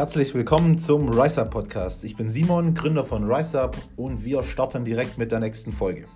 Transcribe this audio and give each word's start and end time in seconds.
Herzlich 0.00 0.32
willkommen 0.32 0.78
zum 0.78 1.10
Rise 1.10 1.42
Up 1.42 1.50
Podcast. 1.50 2.04
Ich 2.04 2.16
bin 2.16 2.30
Simon, 2.30 2.72
Gründer 2.72 3.04
von 3.04 3.30
Rise 3.30 3.60
Up 3.60 3.76
und 3.98 4.24
wir 4.24 4.42
starten 4.42 4.82
direkt 4.82 5.18
mit 5.18 5.30
der 5.30 5.40
nächsten 5.40 5.72
Folge. 5.72 6.06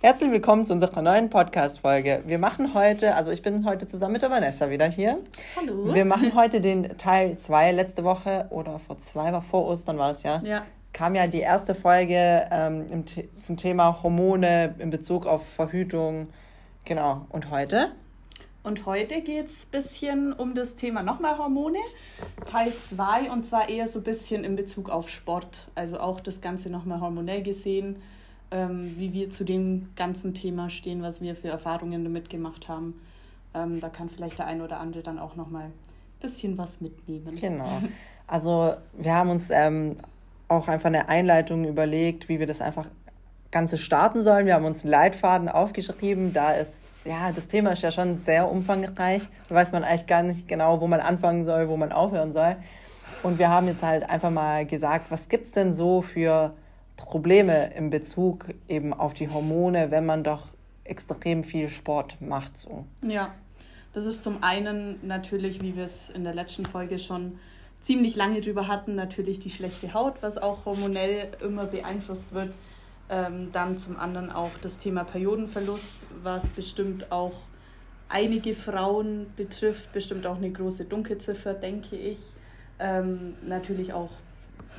Herzlich 0.00 0.30
willkommen 0.30 0.64
zu 0.64 0.72
unserer 0.72 1.02
neuen 1.02 1.28
Podcast-Folge. 1.28 2.22
Wir 2.24 2.38
machen 2.38 2.72
heute, 2.72 3.14
also 3.16 3.32
ich 3.32 3.42
bin 3.42 3.66
heute 3.66 3.86
zusammen 3.86 4.14
mit 4.14 4.22
der 4.22 4.30
Vanessa 4.30 4.70
wieder 4.70 4.86
hier. 4.86 5.18
Hallo. 5.56 5.92
Wir 5.92 6.06
machen 6.06 6.34
heute 6.34 6.62
den 6.62 6.96
Teil 6.96 7.36
2. 7.36 7.72
Letzte 7.72 8.02
Woche 8.02 8.46
oder 8.48 8.78
vor 8.78 8.98
zwei, 9.00 9.30
war 9.30 9.42
vor 9.42 9.66
Ostern 9.66 9.98
war 9.98 10.12
es 10.12 10.22
ja. 10.22 10.40
Ja. 10.42 10.62
Kam 10.94 11.14
ja 11.14 11.26
die 11.26 11.40
erste 11.40 11.74
Folge 11.74 12.46
ähm, 12.50 12.86
im, 12.90 13.04
zum 13.42 13.58
Thema 13.58 14.02
Hormone 14.02 14.74
in 14.78 14.88
Bezug 14.88 15.26
auf 15.26 15.46
Verhütung. 15.46 16.28
Genau. 16.86 17.26
Und 17.28 17.50
heute? 17.50 17.92
Und 18.64 18.86
heute 18.86 19.20
geht 19.20 19.46
es 19.46 19.66
ein 19.66 19.70
bisschen 19.70 20.32
um 20.32 20.54
das 20.54 20.74
Thema 20.74 21.02
nochmal 21.02 21.38
Hormone, 21.38 21.78
Teil 22.50 22.72
2 22.90 23.30
und 23.30 23.46
zwar 23.46 23.68
eher 23.68 23.86
so 23.86 24.00
ein 24.00 24.04
bisschen 24.04 24.42
in 24.42 24.56
Bezug 24.56 24.90
auf 24.90 25.08
Sport. 25.08 25.68
Also 25.76 26.00
auch 26.00 26.18
das 26.18 26.40
Ganze 26.40 26.70
nochmal 26.70 27.00
hormonell 27.00 27.42
gesehen 27.42 28.02
ähm, 28.54 28.94
wie 28.96 29.12
wir 29.12 29.30
zu 29.30 29.44
dem 29.44 29.88
ganzen 29.96 30.32
Thema 30.32 30.70
stehen, 30.70 31.02
was 31.02 31.20
wir 31.20 31.34
für 31.34 31.48
Erfahrungen 31.48 32.04
damit 32.04 32.30
gemacht 32.30 32.68
haben. 32.68 33.00
Ähm, 33.52 33.80
da 33.80 33.88
kann 33.88 34.08
vielleicht 34.08 34.38
der 34.38 34.46
ein 34.46 34.62
oder 34.62 34.78
andere 34.78 35.02
dann 35.02 35.18
auch 35.18 35.34
noch 35.34 35.50
mal 35.50 35.64
ein 35.64 35.72
bisschen 36.20 36.56
was 36.56 36.80
mitnehmen. 36.80 37.36
Genau. 37.40 37.80
Also 38.26 38.74
wir 38.92 39.14
haben 39.14 39.30
uns 39.30 39.50
ähm, 39.50 39.96
auch 40.48 40.68
einfach 40.68 40.86
eine 40.86 41.08
Einleitung 41.08 41.64
überlegt, 41.64 42.28
wie 42.28 42.38
wir 42.38 42.46
das 42.46 42.60
einfach 42.60 42.86
Ganze 43.50 43.76
starten 43.76 44.22
sollen. 44.22 44.46
Wir 44.46 44.54
haben 44.54 44.64
uns 44.64 44.82
einen 44.82 44.90
Leitfaden 44.92 45.48
aufgeschrieben. 45.48 46.32
Da 46.32 46.52
ist, 46.52 46.76
ja, 47.04 47.32
das 47.32 47.48
Thema 47.48 47.72
ist 47.72 47.82
ja 47.82 47.90
schon 47.90 48.16
sehr 48.16 48.50
umfangreich. 48.50 49.22
Da 49.48 49.54
weiß 49.54 49.72
man 49.72 49.84
eigentlich 49.84 50.06
gar 50.06 50.22
nicht 50.22 50.48
genau, 50.48 50.80
wo 50.80 50.86
man 50.86 51.00
anfangen 51.00 51.44
soll, 51.44 51.68
wo 51.68 51.76
man 51.76 51.92
aufhören 51.92 52.32
soll. 52.32 52.56
Und 53.22 53.38
wir 53.38 53.48
haben 53.48 53.66
jetzt 53.68 53.82
halt 53.82 54.08
einfach 54.08 54.30
mal 54.30 54.66
gesagt, 54.66 55.10
was 55.10 55.28
gibt 55.28 55.46
es 55.46 55.50
denn 55.52 55.74
so 55.74 56.02
für 56.02 56.52
Probleme 56.96 57.72
in 57.74 57.90
Bezug 57.90 58.54
eben 58.68 58.92
auf 58.92 59.14
die 59.14 59.28
Hormone, 59.28 59.90
wenn 59.90 60.06
man 60.06 60.22
doch 60.24 60.48
extrem 60.84 61.44
viel 61.44 61.68
Sport 61.68 62.20
macht. 62.20 62.56
So. 62.56 62.84
Ja, 63.02 63.34
das 63.92 64.06
ist 64.06 64.22
zum 64.22 64.42
einen 64.42 64.98
natürlich, 65.06 65.62
wie 65.62 65.76
wir 65.76 65.84
es 65.84 66.10
in 66.10 66.24
der 66.24 66.34
letzten 66.34 66.66
Folge 66.66 66.98
schon 66.98 67.38
ziemlich 67.80 68.16
lange 68.16 68.40
drüber 68.40 68.68
hatten, 68.68 68.94
natürlich 68.94 69.40
die 69.40 69.50
schlechte 69.50 69.94
Haut, 69.94 70.14
was 70.20 70.38
auch 70.38 70.64
hormonell 70.64 71.28
immer 71.42 71.66
beeinflusst 71.66 72.32
wird. 72.32 72.54
Ähm, 73.10 73.50
dann 73.52 73.76
zum 73.76 73.98
anderen 73.98 74.30
auch 74.30 74.50
das 74.62 74.78
Thema 74.78 75.04
Periodenverlust, 75.04 76.06
was 76.22 76.48
bestimmt 76.50 77.12
auch 77.12 77.34
einige 78.08 78.54
Frauen 78.54 79.26
betrifft, 79.36 79.92
bestimmt 79.92 80.26
auch 80.26 80.36
eine 80.36 80.50
große 80.50 80.84
Dunkelziffer, 80.84 81.54
denke 81.54 81.96
ich. 81.96 82.18
Ähm, 82.78 83.34
natürlich 83.46 83.92
auch 83.92 84.10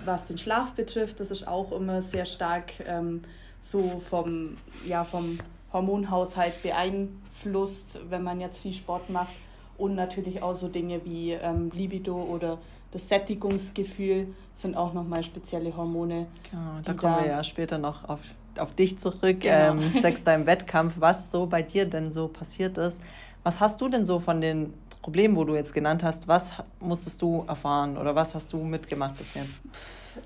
was 0.03 0.25
den 0.25 0.37
Schlaf 0.37 0.73
betrifft, 0.73 1.19
das 1.19 1.31
ist 1.31 1.47
auch 1.47 1.71
immer 1.71 2.01
sehr 2.01 2.25
stark 2.25 2.73
ähm, 2.85 3.21
so 3.61 4.01
vom, 4.09 4.55
ja, 4.85 5.03
vom 5.03 5.39
Hormonhaushalt 5.71 6.61
beeinflusst, 6.61 7.99
wenn 8.09 8.23
man 8.23 8.39
jetzt 8.39 8.59
viel 8.59 8.73
Sport 8.73 9.09
macht. 9.09 9.33
Und 9.77 9.95
natürlich 9.95 10.41
auch 10.41 10.55
so 10.55 10.69
Dinge 10.69 11.03
wie 11.03 11.31
ähm, 11.31 11.69
Libido 11.73 12.15
oder 12.15 12.59
das 12.95 13.09
Sättigungsgefühl 13.09 14.27
sind 14.53 14.77
auch 14.77 14.93
nochmal 14.93 15.21
spezielle 15.21 15.75
Hormone. 15.75 16.27
Genau, 16.49 16.79
da 16.81 16.93
kommen 16.93 17.17
wir 17.19 17.27
ja 17.27 17.43
später 17.43 17.77
noch 17.77 18.07
auf, 18.07 18.21
auf 18.57 18.73
dich 18.73 18.97
zurück. 18.99 19.41
Genau. 19.41 19.73
Ähm, 19.73 19.81
Sex 20.01 20.23
deinem 20.23 20.45
Wettkampf, 20.45 20.93
was 20.97 21.29
so 21.29 21.45
bei 21.45 21.61
dir 21.61 21.85
denn 21.85 22.13
so 22.13 22.29
passiert 22.29 22.77
ist. 22.77 23.01
Was 23.43 23.59
hast 23.59 23.81
du 23.81 23.89
denn 23.89 24.05
so 24.05 24.19
von 24.19 24.39
den 24.39 24.73
Problem, 25.01 25.35
wo 25.35 25.43
du 25.43 25.55
jetzt 25.55 25.73
genannt 25.73 26.03
hast, 26.03 26.29
was 26.29 26.53
musstest 26.79 27.21
du 27.21 27.43
erfahren 27.49 27.97
oder 27.97 28.15
was 28.15 28.33
hast 28.33 28.53
du 28.53 28.59
mitgemacht 28.59 29.17
bis 29.17 29.33
jetzt? 29.33 29.59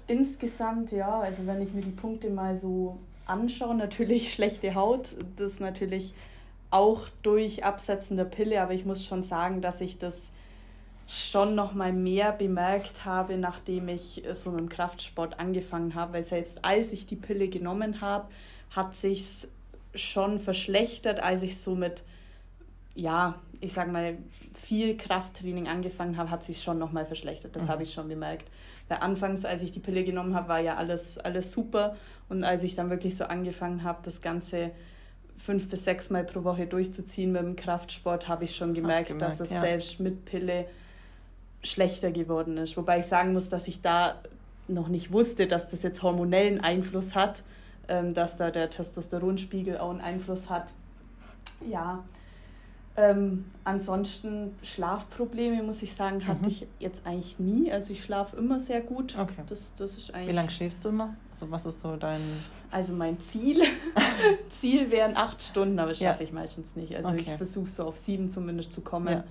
Insgesamt, 0.06 0.92
ja, 0.92 1.22
also 1.22 1.48
wenn 1.48 1.64
ich 1.64 1.74
mir 1.74 1.82
die 1.82 1.90
Punkte 1.90 2.30
mal 2.30 2.56
so 2.56 3.00
anschaue, 3.26 3.74
natürlich 3.74 4.32
schlechte 4.36 4.76
Haut, 4.76 5.16
das 5.38 5.60
natürlich 5.60 6.14
auch 6.70 7.08
durch 7.24 7.66
Absetzen 7.66 8.16
der 8.16 8.26
Pille, 8.26 8.62
aber 8.62 8.76
ich 8.76 8.86
muss 8.86 9.04
schon 9.04 9.24
sagen, 9.24 9.60
dass 9.60 9.82
ich 9.82 9.98
das 9.98 10.30
schon 11.10 11.56
noch 11.56 11.74
mal 11.74 11.92
mehr 11.92 12.32
bemerkt 12.32 13.04
habe, 13.04 13.38
nachdem 13.38 13.90
ich 13.90 14.24
so 14.34 14.52
mit 14.52 14.60
dem 14.60 14.70
Kraftsport 14.70 15.40
angefangen 15.40 15.96
habe, 15.96 16.14
weil 16.14 16.24
selbst 16.24 16.64
als 16.64 16.92
ich 16.92 17.08
die 17.08 17.16
Pille 17.16 17.50
genommen 17.50 18.00
habe, 18.00 18.28
hat 18.70 18.96
sich's 18.96 19.48
schon 19.96 20.40
verschlechtert, 20.40 21.20
als 21.20 21.42
ich 21.42 21.60
so 21.60 21.76
mit 21.76 22.04
ja, 22.96 23.36
ich 23.62 23.74
sag 23.74 23.92
mal, 23.92 24.18
viel 24.62 24.98
Krafttraining 24.98 25.68
angefangen 25.68 26.18
habe, 26.18 26.30
hat 26.30 26.44
sich 26.44 26.62
schon 26.62 26.78
nochmal 26.78 27.06
verschlechtert. 27.06 27.56
Das 27.56 27.64
mhm. 27.64 27.70
habe 27.70 27.84
ich 27.84 27.94
schon 27.94 28.10
gemerkt. 28.10 28.48
Weil 28.88 29.00
anfangs, 29.00 29.46
als 29.46 29.62
ich 29.62 29.72
die 29.72 29.80
Pille 29.80 30.04
genommen 30.04 30.36
habe, 30.36 30.50
war 30.50 30.60
ja 30.60 30.76
alles, 30.76 31.18
alles 31.18 31.52
super. 31.52 31.96
Und 32.28 32.44
als 32.44 32.64
ich 32.64 32.76
dann 32.76 32.90
wirklich 32.90 33.18
so 33.18 33.26
angefangen 33.26 33.84
habe, 33.84 34.00
das 34.04 34.22
Ganze 34.22 34.72
fünf 35.38 35.70
bis 35.70 35.86
sechs 35.86 36.10
Mal 36.10 36.24
pro 36.24 36.44
Woche 36.44 36.68
durchzuziehen 36.68 37.32
mit 37.32 37.42
dem 37.42 37.56
Kraftsport, 37.56 38.28
habe 38.28 38.44
ich 38.44 38.56
schon 38.56 38.74
gemerkt, 38.74 39.08
gemerkt 39.08 39.22
dass 39.22 39.40
es 39.40 39.50
ja. 39.50 39.62
selbst 39.62 40.00
mit 40.00 40.26
Pille 40.26 40.66
schlechter 41.64 42.12
geworden 42.12 42.58
ist. 42.58 42.78
Wobei 42.78 43.00
ich 43.00 43.06
sagen 43.06 43.34
muss, 43.34 43.50
dass 43.50 43.68
ich 43.68 43.82
da 43.82 44.16
noch 44.68 44.88
nicht 44.88 45.12
wusste, 45.12 45.48
dass 45.48 45.68
das 45.68 45.84
jetzt 45.84 46.04
hormonellen 46.04 46.62
Einfluss 46.62 47.16
hat, 47.16 47.44
ähm, 47.88 48.14
dass 48.14 48.38
da 48.38 48.52
der 48.52 48.70
Testosteronspiegel 48.70 49.78
auch 49.78 49.90
einen 49.90 50.02
Einfluss 50.02 50.50
hat. 50.50 50.68
Ja, 51.68 52.04
ähm, 53.00 53.46
ansonsten 53.64 54.56
Schlafprobleme, 54.62 55.64
muss 55.64 55.82
ich 55.82 55.94
sagen, 55.94 56.28
hatte 56.28 56.44
mhm. 56.44 56.50
ich 56.50 56.68
jetzt 56.80 57.06
eigentlich 57.06 57.40
nie. 57.40 57.72
Also 57.72 57.94
ich 57.94 58.04
schlafe 58.04 58.36
immer 58.36 58.60
sehr 58.60 58.82
gut. 58.82 59.18
Okay. 59.18 59.42
Das, 59.48 59.74
das 59.76 59.96
ist 59.96 60.14
eigentlich 60.14 60.30
Wie 60.30 60.34
lange 60.34 60.50
schläfst 60.50 60.84
du 60.84 60.90
immer? 60.90 61.16
Also 61.30 61.50
was 61.50 61.66
ist 61.66 61.80
so 61.80 61.96
dein... 61.96 62.22
Also 62.72 62.94
mein 62.94 63.20
Ziel, 63.22 63.62
Ziel 64.50 64.92
wären 64.92 65.16
acht 65.16 65.42
Stunden, 65.42 65.80
aber 65.80 65.90
das 65.90 66.00
schaffe 66.00 66.24
ja. 66.24 66.28
ich 66.28 66.34
meistens 66.34 66.76
nicht. 66.76 66.96
Also 66.96 67.10
okay. 67.10 67.24
ich 67.26 67.34
versuche 67.34 67.70
so 67.70 67.86
auf 67.86 67.98
sieben 67.98 68.30
zumindest 68.30 68.74
zu 68.74 68.82
kommen. 68.82 69.08
Ja. 69.08 69.24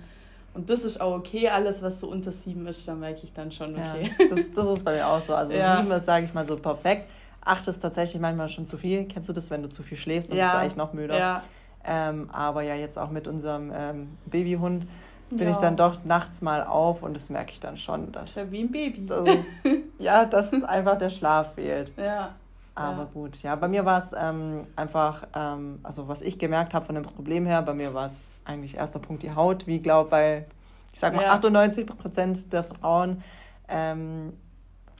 Und 0.53 0.69
das 0.69 0.83
ist 0.83 0.99
auch 0.99 1.15
okay. 1.15 1.49
Alles, 1.49 1.81
was 1.81 1.99
so 1.99 2.07
unter 2.09 2.31
sieben 2.31 2.65
ist, 2.67 2.87
da 2.87 2.95
merke 2.95 3.21
ich 3.23 3.33
dann 3.33 3.51
schon, 3.51 3.71
okay. 3.75 4.11
Ja, 4.19 4.27
das, 4.35 4.51
das 4.51 4.67
ist 4.77 4.83
bei 4.83 4.93
mir 4.93 5.07
auch 5.07 5.21
so. 5.21 5.35
Also 5.35 5.53
sieben 5.77 5.91
ist, 5.91 6.05
sage 6.05 6.25
ich 6.25 6.33
mal, 6.33 6.45
so 6.45 6.57
perfekt. 6.57 7.09
Acht 7.41 7.67
ist 7.67 7.79
tatsächlich 7.79 8.21
manchmal 8.21 8.49
schon 8.49 8.65
zu 8.65 8.77
viel. 8.77 9.05
Kennst 9.05 9.29
du 9.29 9.33
das, 9.33 9.49
wenn 9.49 9.63
du 9.63 9.69
zu 9.69 9.83
viel 9.83 9.97
schläfst, 9.97 10.31
dann 10.31 10.37
bist 10.37 10.53
du 10.53 10.57
eigentlich 10.57 10.75
noch 10.75 10.93
müde. 10.93 11.17
Ja. 11.17 11.41
Ähm, 11.85 12.29
aber 12.31 12.61
ja, 12.61 12.75
jetzt 12.75 12.97
auch 12.97 13.09
mit 13.09 13.27
unserem 13.27 13.71
ähm, 13.73 14.09
Babyhund 14.25 14.85
bin 15.29 15.47
ja. 15.47 15.51
ich 15.51 15.57
dann 15.57 15.75
doch 15.75 16.03
nachts 16.03 16.41
mal 16.41 16.63
auf 16.63 17.03
und 17.03 17.15
das 17.15 17.29
merke 17.29 17.51
ich 17.51 17.59
dann 17.59 17.77
schon. 17.77 18.11
Dass, 18.11 18.35
ja 18.35 18.51
wie 18.51 18.61
ein 18.61 18.71
Baby. 18.71 19.05
Dass 19.05 19.27
es, 19.63 19.71
ja, 19.99 20.25
dass 20.25 20.51
einfach 20.63 20.97
der 20.97 21.09
Schlaf 21.09 21.53
fehlt. 21.53 21.93
Ja. 21.97 22.35
Aber 22.75 23.03
ja. 23.03 23.09
gut, 23.13 23.41
ja, 23.43 23.55
bei 23.55 23.67
mir 23.67 23.83
war 23.85 23.99
es 23.99 24.15
ähm, 24.17 24.65
einfach, 24.75 25.27
ähm, 25.35 25.79
also 25.83 26.07
was 26.07 26.21
ich 26.21 26.39
gemerkt 26.39 26.73
habe 26.73 26.85
von 26.85 26.95
dem 26.95 27.03
Problem 27.03 27.45
her, 27.45 27.61
bei 27.61 27.73
mir 27.73 27.93
war 27.93 28.05
es 28.05 28.23
eigentlich 28.49 28.75
erster 28.75 28.99
Punkt 28.99 29.23
die 29.23 29.31
Haut, 29.31 29.67
wie 29.67 29.79
glaube 29.79 30.09
bei, 30.09 30.45
ich 30.93 30.99
sag 30.99 31.15
mal, 31.15 31.23
ja. 31.23 31.33
98 31.33 31.85
Prozent 31.85 32.51
der 32.51 32.63
Frauen. 32.63 33.23
Ähm, 33.67 34.33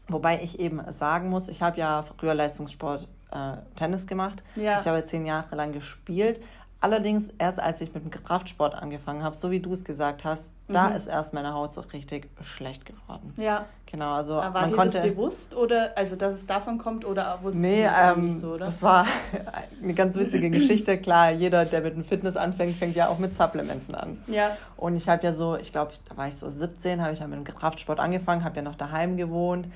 wobei 0.07 0.41
ich 0.41 0.59
eben 0.59 0.79
sagen 0.91 1.29
muss, 1.29 1.47
ich 1.47 1.61
habe 1.61 1.77
ja 1.79 2.03
früher 2.03 2.35
Leistungssport 2.35 3.07
äh, 3.31 3.57
Tennis 3.75 4.07
gemacht. 4.07 4.43
Ja. 4.55 4.79
Ich 4.79 4.87
habe 4.87 5.03
zehn 5.05 5.25
Jahre 5.25 5.55
lang 5.55 5.71
gespielt 5.71 6.39
Allerdings 6.81 7.29
erst 7.37 7.59
als 7.59 7.81
ich 7.81 7.93
mit 7.93 8.03
dem 8.05 8.09
Kraftsport 8.09 8.73
angefangen 8.73 9.21
habe, 9.21 9.35
so 9.35 9.51
wie 9.51 9.59
du 9.59 9.73
es 9.73 9.83
gesagt 9.83 10.23
hast, 10.23 10.53
mhm. 10.67 10.73
da 10.73 10.87
ist 10.89 11.07
erst 11.07 11.33
meine 11.33 11.53
Haut 11.53 11.73
so 11.73 11.81
richtig 11.81 12.29
schlecht 12.41 12.85
geworden. 12.85 13.33
Ja. 13.35 13.65
Genau, 13.85 14.13
also 14.13 14.35
Aber 14.35 14.53
war 14.53 14.61
man 14.61 14.69
dir 14.69 14.75
konnte 14.75 14.97
das 14.99 15.07
bewusst 15.07 15.55
oder 15.55 15.97
also 15.97 16.15
dass 16.15 16.35
es 16.35 16.45
davon 16.45 16.77
kommt 16.77 17.05
oder 17.05 17.39
wusstest 17.41 17.63
nee, 17.63 17.83
du 17.83 17.89
ähm, 17.89 18.27
nicht 18.27 18.39
so, 18.39 18.53
oder? 18.53 18.65
Das 18.65 18.83
war 18.83 19.05
eine 19.81 19.93
ganz 19.95 20.15
witzige 20.15 20.49
Geschichte. 20.51 20.97
Klar, 20.99 21.31
jeder, 21.31 21.65
der 21.65 21.81
mit 21.81 21.95
dem 21.95 22.03
Fitness 22.05 22.37
anfängt, 22.37 22.77
fängt 22.77 22.95
ja 22.95 23.09
auch 23.09 23.17
mit 23.17 23.35
Supplementen 23.35 23.95
an. 23.95 24.19
Ja. 24.27 24.55
Und 24.77 24.95
ich 24.95 25.09
habe 25.09 25.23
ja 25.23 25.33
so, 25.33 25.57
ich 25.57 25.71
glaube, 25.71 25.91
da 26.07 26.15
war 26.15 26.27
ich 26.27 26.35
so 26.35 26.47
17, 26.47 27.01
habe 27.01 27.13
ich 27.13 27.19
ja 27.19 27.27
mit 27.27 27.39
dem 27.39 27.55
Kraftsport 27.55 27.99
angefangen, 27.99 28.43
habe 28.43 28.57
ja 28.57 28.61
noch 28.61 28.75
daheim 28.75 29.17
gewohnt 29.17 29.67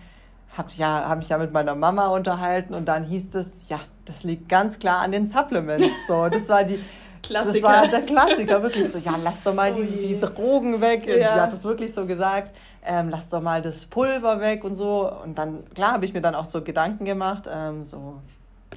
habe 0.57 0.69
ja, 0.75 1.09
hab 1.09 1.17
mich 1.17 1.29
ja 1.29 1.37
mit 1.37 1.51
meiner 1.51 1.75
Mama 1.75 2.07
unterhalten 2.07 2.73
und 2.73 2.85
dann 2.85 3.03
hieß 3.03 3.33
es, 3.33 3.47
ja, 3.67 3.79
das 4.05 4.23
liegt 4.23 4.49
ganz 4.49 4.79
klar 4.79 5.01
an 5.01 5.11
den 5.11 5.25
Supplements. 5.25 5.85
So, 6.07 6.27
das 6.29 6.47
war 6.49 6.63
die 6.63 6.79
Klassiker. 7.21 7.53
Das 7.53 7.63
war 7.63 7.87
der 7.87 8.01
Klassiker, 8.01 8.61
wirklich 8.61 8.91
so, 8.91 8.99
ja, 8.99 9.15
lass 9.23 9.41
doch 9.43 9.53
mal 9.53 9.73
oh 9.73 9.81
die, 9.81 9.99
die 9.99 10.19
Drogen 10.19 10.81
weg. 10.81 11.07
Ja. 11.07 11.15
Die 11.35 11.41
hat 11.41 11.53
das 11.53 11.63
wirklich 11.63 11.93
so 11.93 12.05
gesagt. 12.05 12.53
Ähm, 12.85 13.09
lass 13.09 13.29
doch 13.29 13.41
mal 13.41 13.61
das 13.61 13.85
Pulver 13.85 14.41
weg 14.41 14.63
und 14.65 14.75
so. 14.75 15.09
Und 15.23 15.37
dann, 15.37 15.63
klar, 15.73 15.93
habe 15.93 16.05
ich 16.05 16.13
mir 16.13 16.21
dann 16.21 16.35
auch 16.35 16.45
so 16.45 16.61
Gedanken 16.61 17.05
gemacht, 17.05 17.47
ähm, 17.49 17.85
so, 17.85 18.19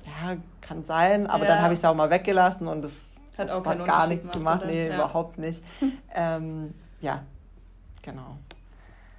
ja, 0.04 0.36
kann 0.60 0.82
sein, 0.82 1.26
aber 1.26 1.44
ja. 1.44 1.54
dann 1.54 1.62
habe 1.62 1.74
ich 1.74 1.80
es 1.80 1.84
auch 1.84 1.94
mal 1.94 2.10
weggelassen 2.10 2.68
und 2.68 2.82
das 2.82 3.14
hat, 3.36 3.50
auch 3.50 3.64
hat 3.66 3.84
gar 3.84 4.06
nichts 4.06 4.30
gemacht. 4.30 4.62
Oder? 4.62 4.70
Nee, 4.70 4.88
ja. 4.88 4.94
überhaupt 4.94 5.38
nicht. 5.38 5.62
ähm, 6.14 6.72
ja, 7.00 7.22
genau. 8.02 8.36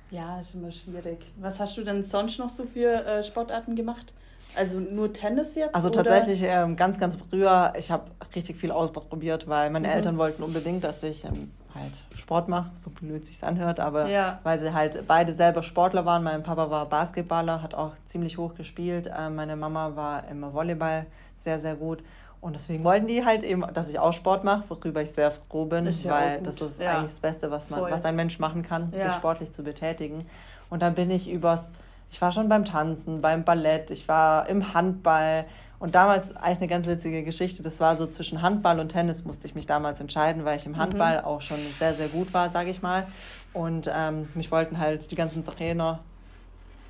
Ja, 0.10 0.40
ist 0.40 0.56
immer 0.56 0.72
schwierig. 0.72 1.20
Was 1.36 1.60
hast 1.60 1.78
du 1.78 1.84
denn 1.84 2.02
sonst 2.04 2.40
noch 2.40 2.50
so 2.50 2.64
für 2.64 3.06
äh, 3.06 3.24
Sportarten 3.24 3.76
gemacht? 3.76 4.14
Also 4.56 4.80
nur 4.80 5.14
Tennis 5.14 5.56
jetzt? 5.56 5.76
Also 5.76 5.90
tatsächlich 5.90 6.42
ähm, 6.44 6.76
ganz, 6.76 7.00
ganz 7.00 7.16
früher, 7.16 7.74
ich 7.78 7.92
habe 7.92 8.06
richtig 8.36 8.58
viel 8.58 8.72
ausprobiert, 8.72 9.48
weil 9.48 9.70
meine 9.70 9.88
mhm. 9.88 9.94
Eltern 9.94 10.18
wollten 10.18 10.44
unbedingt, 10.44 10.84
dass 10.84 11.04
ich 11.04 11.26
ähm, 11.26 11.52
halt 11.76 12.04
Sport 12.16 12.48
mache, 12.48 12.72
so 12.76 12.90
blöd 12.90 13.26
sich 13.26 13.44
anhört, 13.44 13.80
aber 13.80 14.10
ja. 14.10 14.40
weil 14.44 14.60
sie 14.60 14.74
halt 14.74 15.06
beide 15.08 15.34
selber 15.34 15.64
Sportler 15.64 16.06
waren. 16.06 16.24
Mein 16.24 16.44
Papa 16.44 16.70
war 16.70 16.86
Basketballer, 16.88 17.62
hat 17.62 17.76
auch 17.76 17.92
ziemlich 18.06 18.38
hoch 18.38 18.56
gespielt. 18.56 19.08
Äh, 19.08 19.30
meine 19.30 19.56
Mama 19.56 19.96
war 19.96 20.24
im 20.30 20.42
Volleyball 20.54 21.06
sehr, 21.36 21.60
sehr 21.60 21.76
gut. 21.76 22.04
Und 22.40 22.54
deswegen 22.54 22.84
wollten 22.84 23.08
die 23.08 23.26
halt 23.26 23.44
eben, 23.44 23.66
dass 23.74 23.90
ich 23.90 23.98
auch 23.98 24.14
Sport 24.14 24.44
mache, 24.44 24.64
worüber 24.70 25.02
ich 25.02 25.12
sehr 25.12 25.32
froh 25.32 25.66
bin, 25.66 25.86
ja 25.86 26.12
weil 26.12 26.42
das 26.42 26.62
ist 26.62 26.80
ja. 26.80 26.94
eigentlich 26.94 27.12
das 27.12 27.20
Beste, 27.20 27.50
was, 27.50 27.70
man, 27.70 27.82
was 27.82 28.06
ein 28.06 28.16
Mensch 28.16 28.38
machen 28.38 28.62
kann, 28.62 28.92
sich 28.92 29.14
sportlich 29.14 29.52
zu 29.52 29.64
betätigen. 29.64 30.24
Und 30.70 30.82
dann 30.82 30.94
bin 30.94 31.10
ich 31.10 31.30
übers, 31.30 31.72
ich 32.12 32.22
war 32.22 32.32
schon 32.32 32.50
beim 32.50 32.66
Tanzen, 32.66 33.22
beim 33.22 33.44
Ballett, 33.44 33.92
ich 33.92 34.08
war 34.08 34.48
im 34.50 34.74
Handball. 34.74 35.46
Und 35.80 35.94
damals 35.94 36.36
eigentlich 36.36 36.58
eine 36.58 36.68
ganz 36.68 36.88
witzige 36.88 37.24
Geschichte. 37.24 37.62
Das 37.62 37.80
war 37.80 37.98
so 37.98 38.08
zwischen 38.08 38.42
Handball 38.42 38.80
und 38.80 38.90
Tennis 38.90 39.26
musste 39.26 39.46
ich 39.46 39.54
mich 39.54 39.68
damals 39.68 40.00
entscheiden, 40.00 40.44
weil 40.44 40.58
ich 40.58 40.66
im 40.66 40.78
Handball 40.78 41.20
mhm. 41.20 41.26
auch 41.26 41.42
schon 41.42 41.60
sehr, 41.78 41.94
sehr 41.94 42.08
gut 42.08 42.34
war, 42.34 42.50
sage 42.50 42.72
ich 42.72 42.82
mal. 42.82 43.06
Und 43.54 43.92
ähm, 43.94 44.28
mich 44.34 44.52
wollten 44.52 44.80
halt 44.80 45.12
die 45.12 45.16
ganzen 45.16 45.46
Trainer 45.46 46.00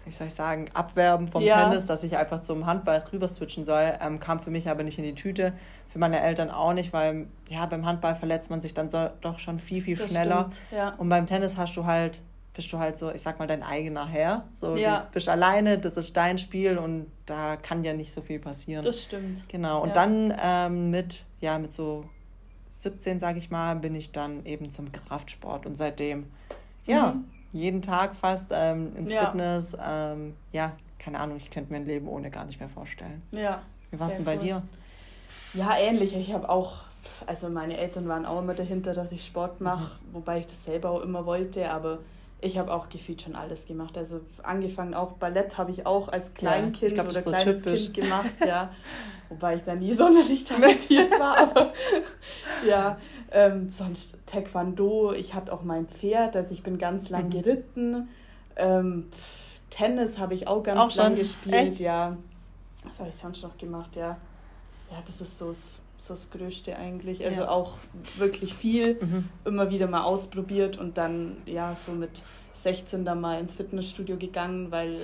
wie 0.08 0.12
soll 0.12 0.28
ich 0.28 0.34
sagen, 0.34 0.70
abwerben 0.74 1.28
vom 1.28 1.44
ja. 1.44 1.70
Tennis, 1.70 1.86
dass 1.86 2.04
ich 2.04 2.18
einfach 2.18 2.42
zum 2.42 2.66
Handball 2.66 3.04
rüber 3.12 3.28
switchen 3.28 3.66
soll. 3.66 3.94
Ähm, 4.02 4.20
kam 4.20 4.40
für 4.40 4.50
mich 4.50 4.70
aber 4.70 4.84
nicht 4.84 4.98
in 4.98 5.04
die 5.04 5.16
Tüte, 5.16 5.54
für 5.90 6.00
meine 6.00 6.22
Eltern 6.22 6.50
auch 6.50 6.74
nicht, 6.74 6.94
weil 6.94 7.28
ja, 7.50 7.66
beim 7.66 7.86
Handball 7.86 8.16
verletzt 8.16 8.50
man 8.50 8.62
sich 8.62 8.74
dann 8.74 8.90
so, 8.90 9.10
doch 9.22 9.40
schon 9.40 9.60
viel, 9.60 9.82
viel 9.82 9.98
schneller. 9.98 10.50
Stimmt, 10.52 10.58
ja. 10.72 10.94
Und 10.98 11.10
beim 11.10 11.26
Tennis 11.26 11.58
hast 11.58 11.76
du 11.76 11.86
halt, 11.86 12.22
bist 12.58 12.74
du 12.74 12.80
halt 12.80 12.98
so, 12.98 13.10
ich 13.12 13.22
sag 13.22 13.40
mal, 13.40 13.48
dein 13.48 13.64
eigener 13.64 14.06
Herr. 14.06 14.44
So, 14.54 14.76
ja. 14.76 15.02
Du 15.06 15.14
bist 15.14 15.30
alleine, 15.30 15.78
das 15.78 15.96
ist 15.96 16.18
dein 16.18 16.38
Spiel 16.38 16.78
und 16.78 17.10
da 17.26 17.56
kann 17.56 17.86
ja 17.86 17.94
nicht 17.94 18.12
so 18.12 18.22
viel 18.22 18.40
passieren. 18.40 18.84
Das 18.84 19.02
stimmt. 19.02 19.48
Genau. 19.48 19.82
Und 19.82 19.96
dann 19.96 20.34
ähm, 20.44 20.92
mit, 20.92 21.24
ja, 21.40 21.58
mit 21.58 21.74
so 21.74 22.04
17, 22.72 23.22
sag 23.22 23.38
ich 23.38 23.50
mal, 23.50 23.76
bin 23.78 23.96
ich 23.96 24.12
dann 24.12 24.46
eben 24.46 24.70
zum 24.72 24.92
Kraftsport 24.92 25.66
und 25.66 25.76
seitdem, 25.76 26.26
ja. 26.86 27.14
Mhm 27.14 27.38
jeden 27.58 27.82
Tag 27.82 28.16
fast 28.16 28.48
ähm, 28.52 28.96
ins 28.96 29.12
ja. 29.12 29.26
Fitness. 29.26 29.76
Ähm, 29.82 30.36
ja, 30.52 30.74
keine 31.00 31.20
Ahnung, 31.20 31.38
ich 31.38 31.50
könnte 31.50 31.72
mir 31.72 31.78
ein 31.78 31.86
Leben 31.86 32.08
ohne 32.08 32.30
gar 32.30 32.46
nicht 32.46 32.60
mehr 32.60 32.70
vorstellen. 32.70 33.22
Ja. 33.32 33.62
Wie 33.92 34.00
war 34.00 34.08
es 34.08 34.16
denn 34.16 34.26
bei 34.26 34.36
cool. 34.38 34.44
dir? 34.44 34.62
Ja, 35.54 35.78
ähnlich. 35.78 36.16
Ich 36.16 36.34
habe 36.34 36.50
auch, 36.50 36.82
also 37.26 37.50
meine 37.50 37.78
Eltern 37.78 38.08
waren 38.08 38.26
auch 38.26 38.40
immer 38.40 38.54
dahinter, 38.54 38.94
dass 38.94 39.12
ich 39.12 39.26
Sport 39.26 39.62
mache, 39.62 39.96
mhm. 39.96 40.14
wobei 40.14 40.40
ich 40.40 40.46
das 40.46 40.64
selber 40.66 40.92
auch 40.92 41.02
immer 41.02 41.26
wollte, 41.26 41.70
aber 41.70 42.00
ich 42.40 42.58
habe 42.58 42.74
auch 42.74 42.90
gefühlt 42.90 43.22
schon 43.22 43.36
alles 43.36 43.66
gemacht. 43.66 43.98
Also 43.98 44.22
angefangen 44.44 44.94
auch 44.94 45.14
Ballett 45.14 45.58
habe 45.58 45.72
ich 45.72 45.86
auch 45.86 46.08
als 46.08 46.34
Kleinkind 46.34 46.92
ja, 46.92 47.04
glaub, 47.04 47.10
oder 47.10 47.22
so 47.22 47.32
kleines 47.32 47.64
typisch. 47.64 47.84
Kind 47.86 47.96
gemacht, 47.96 48.32
ja. 48.46 48.72
Wobei 49.30 49.56
ich 49.56 49.64
da 49.64 49.76
nie 49.76 49.94
sonderlich 49.96 50.44
talentiert 50.44 51.12
war, 51.20 51.38
aber 51.38 51.74
ja. 52.68 52.98
Ähm, 53.30 53.70
sonst 53.70 54.18
Taekwondo, 54.26 55.12
ich 55.12 55.34
hatte 55.34 55.52
auch 55.52 55.62
mein 55.62 55.86
Pferd, 55.86 56.38
also 56.38 56.54
ich 56.54 56.64
bin 56.64 56.78
ganz 56.78 57.10
lang 57.10 57.26
mhm. 57.26 57.32
geritten. 57.32 58.08
Ähm, 58.56 59.10
Tennis 59.70 60.18
habe 60.18 60.34
ich 60.34 60.48
auch 60.48 60.64
ganz 60.64 60.80
auch 60.80 60.96
lang 60.96 61.18
gespielt, 61.18 61.56
Echt? 61.56 61.80
ja. 61.80 62.16
Was 62.86 63.00
habe 63.00 63.10
ich 63.10 63.16
sonst 63.16 63.44
noch 63.44 63.58
gemacht, 63.58 63.98
ja. 63.98 64.18
Ja, 64.90 64.98
das 65.06 65.20
ist 65.20 65.38
so 65.38 65.50
das, 65.50 65.80
so 65.98 66.14
das 66.14 66.30
Größte 66.30 66.78
eigentlich. 66.78 67.26
Also 67.26 67.42
ja. 67.42 67.50
auch 67.50 67.78
wirklich 68.18 68.54
viel, 68.54 68.96
mhm. 69.02 69.30
immer 69.46 69.72
wieder 69.72 69.88
mal 69.88 70.04
ausprobiert 70.04 70.78
und 70.78 70.98
dann 70.98 71.38
ja 71.46 71.76
so 71.76 71.92
mit 71.92 72.24
16 72.56 73.06
dann 73.06 73.22
mal 73.22 73.40
ins 73.40 73.54
Fitnessstudio 73.54 74.18
gegangen, 74.18 74.72
weil 74.72 75.00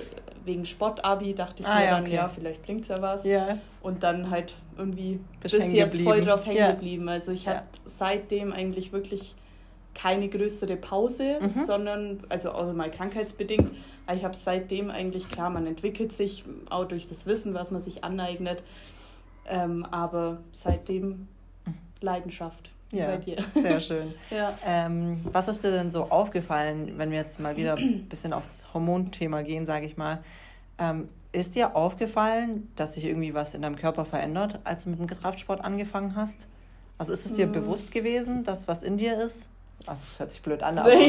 wegen 0.45 0.65
Sportabi 0.65 1.33
dachte 1.33 1.63
ich 1.63 1.67
ah, 1.67 1.79
mir 1.79 1.85
ja, 1.85 1.91
dann, 1.91 2.03
okay. 2.03 2.15
ja, 2.15 2.27
vielleicht 2.27 2.63
bringt 2.63 2.81
es 2.83 2.87
ja 2.87 3.01
was. 3.01 3.23
Ja. 3.23 3.59
Und 3.81 4.03
dann 4.03 4.29
halt 4.29 4.53
irgendwie 4.77 5.19
Bist 5.39 5.55
bis 5.55 5.71
jetzt 5.71 6.01
voll 6.01 6.21
drauf 6.21 6.45
hängen 6.45 6.57
ja. 6.57 6.71
geblieben. 6.71 7.07
Also 7.09 7.31
ich 7.31 7.45
ja. 7.45 7.57
hatte 7.57 7.79
seitdem 7.85 8.51
eigentlich 8.51 8.91
wirklich 8.91 9.35
keine 9.93 10.27
größere 10.27 10.75
Pause, 10.75 11.37
mhm. 11.39 11.49
sondern, 11.49 12.23
also 12.29 12.49
außer 12.49 12.73
mal 12.73 12.89
krankheitsbedingt, 12.89 13.71
aber 14.05 14.17
ich 14.17 14.23
habe 14.23 14.35
seitdem 14.35 14.89
eigentlich, 14.89 15.29
klar, 15.29 15.49
man 15.49 15.67
entwickelt 15.67 16.11
sich 16.11 16.43
auch 16.69 16.85
durch 16.85 17.07
das 17.07 17.25
Wissen, 17.25 17.53
was 17.53 17.71
man 17.71 17.81
sich 17.81 18.03
aneignet, 18.03 18.63
ähm, 19.47 19.85
aber 19.85 20.39
seitdem 20.51 21.27
mhm. 21.65 21.73
Leidenschaft. 22.01 22.71
Ja, 22.91 23.07
bei 23.07 23.17
dir. 23.17 23.37
sehr 23.55 23.79
schön. 23.81 24.13
ja. 24.29 24.55
Ähm, 24.63 25.21
was 25.31 25.47
ist 25.47 25.63
dir 25.63 25.71
denn 25.71 25.89
so 25.89 26.11
aufgefallen, 26.11 26.93
wenn 26.97 27.09
wir 27.09 27.17
jetzt 27.17 27.39
mal 27.39 27.57
wieder 27.57 27.75
ein 27.75 28.05
bisschen 28.09 28.33
aufs 28.33 28.67
Hormonthema 28.73 29.41
gehen, 29.41 29.65
sage 29.65 29.85
ich 29.87 29.97
mal? 29.97 30.23
Ähm, 30.77 31.09
ist 31.31 31.55
dir 31.55 31.75
aufgefallen, 31.75 32.71
dass 32.75 32.93
sich 32.93 33.05
irgendwie 33.05 33.33
was 33.33 33.55
in 33.55 33.63
deinem 33.63 33.75
Körper 33.75 34.05
verändert, 34.05 34.59
als 34.63 34.83
du 34.83 34.91
mit 34.91 34.99
dem 34.99 35.07
Kraftsport 35.07 35.63
angefangen 35.63 36.15
hast? 36.15 36.47
Also 36.99 37.11
ist 37.11 37.25
es 37.25 37.33
dir 37.33 37.45
hm. 37.45 37.51
bewusst 37.51 37.91
gewesen, 37.91 38.43
dass 38.43 38.67
was 38.67 38.83
in 38.83 38.97
dir 38.97 39.17
ist? 39.17 39.49
Also 39.87 40.03
das 40.07 40.19
hört 40.19 40.31
sich 40.31 40.41
blöd 40.43 40.61
an, 40.61 40.77
aber... 40.79 40.91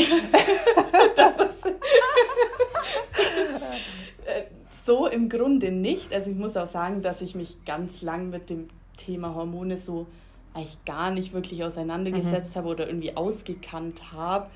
so 4.84 5.06
im 5.06 5.28
Grunde 5.28 5.70
nicht. 5.70 6.12
Also 6.12 6.30
ich 6.30 6.36
muss 6.36 6.56
auch 6.56 6.66
sagen, 6.66 7.02
dass 7.02 7.20
ich 7.22 7.34
mich 7.34 7.64
ganz 7.64 8.02
lang 8.02 8.30
mit 8.30 8.50
dem 8.50 8.68
Thema 8.96 9.34
Hormone 9.34 9.76
so 9.76 10.06
eigentlich 10.52 10.84
gar 10.84 11.10
nicht 11.10 11.32
wirklich 11.32 11.64
auseinandergesetzt 11.64 12.54
mhm. 12.54 12.58
habe 12.58 12.68
oder 12.68 12.86
irgendwie 12.86 13.16
ausgekannt 13.16 14.12
habe. 14.12 14.46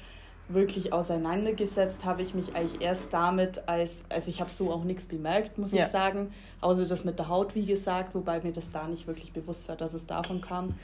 Wirklich 0.49 0.93
auseinandergesetzt 0.93 2.05
habe 2.05 2.23
ich 2.23 2.35
mich 2.35 2.55
eigentlich 2.55 2.81
erst 2.81 3.13
damit, 3.13 3.69
als, 3.69 4.05
also 4.09 4.31
ich 4.31 4.41
habe 4.41 4.51
so 4.51 4.71
auch 4.71 4.85
nichts 4.85 5.07
bemerkt, 5.07 5.59
muss 5.59 5.73
ja. 5.73 5.85
ich 5.85 5.91
sagen, 5.91 6.31
außer 6.63 6.87
das 6.87 7.05
mit 7.05 7.19
der 7.19 7.29
Haut, 7.29 7.55
wie 7.55 7.67
gesagt, 7.67 8.15
wobei 8.15 8.41
mir 8.41 8.53
das 8.53 8.71
da 8.71 8.89
nicht 8.89 9.07
wirklich 9.07 9.33
bewusst 9.33 9.69
war, 9.69 9.77
dass 9.77 9.93
es 9.93 10.07
davon 10.07 10.41
kam. 10.41 10.75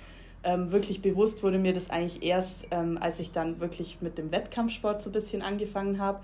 Ähm, 0.42 0.70
wirklich 0.70 1.00
bewusst 1.00 1.42
wurde 1.42 1.58
mir 1.58 1.72
das 1.72 1.88
eigentlich 1.88 2.22
erst, 2.22 2.66
ähm, 2.70 2.98
als 3.00 3.20
ich 3.20 3.32
dann 3.32 3.60
wirklich 3.60 3.98
mit 4.02 4.18
dem 4.18 4.30
Wettkampfsport 4.32 5.00
so 5.00 5.08
ein 5.08 5.14
bisschen 5.14 5.40
angefangen 5.40 5.98
habe, 5.98 6.20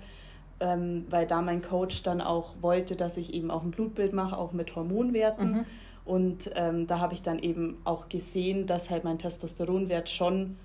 ähm, 0.61 1.05
weil 1.09 1.27
da 1.27 1.41
mein 1.41 1.61
Coach 1.61 2.03
dann 2.03 2.21
auch 2.21 2.53
wollte, 2.61 2.95
dass 2.95 3.17
ich 3.17 3.33
eben 3.33 3.51
auch 3.51 3.63
ein 3.63 3.71
Blutbild 3.71 4.13
mache, 4.13 4.37
auch 4.37 4.53
mit 4.53 4.75
Hormonwerten. 4.75 5.51
Mhm. 5.51 5.65
Und 6.05 6.51
ähm, 6.55 6.87
da 6.87 6.99
habe 6.99 7.13
ich 7.13 7.21
dann 7.21 7.39
eben 7.39 7.77
auch 7.83 8.09
gesehen, 8.09 8.67
dass 8.67 8.89
halt 8.89 9.03
mein 9.03 9.19
Testosteronwert 9.19 10.09
schon 10.09 10.57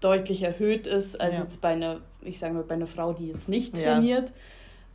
deutlich 0.00 0.42
erhöht 0.42 0.86
ist, 0.86 1.20
als 1.20 1.34
ja. 1.34 1.42
jetzt 1.42 1.60
bei 1.60 1.70
einer, 1.70 2.00
ich 2.22 2.38
sage 2.38 2.54
mal, 2.54 2.62
bei 2.62 2.74
einer 2.74 2.86
Frau, 2.86 3.12
die 3.12 3.28
jetzt 3.28 3.48
nicht 3.48 3.74
trainiert. 3.74 4.32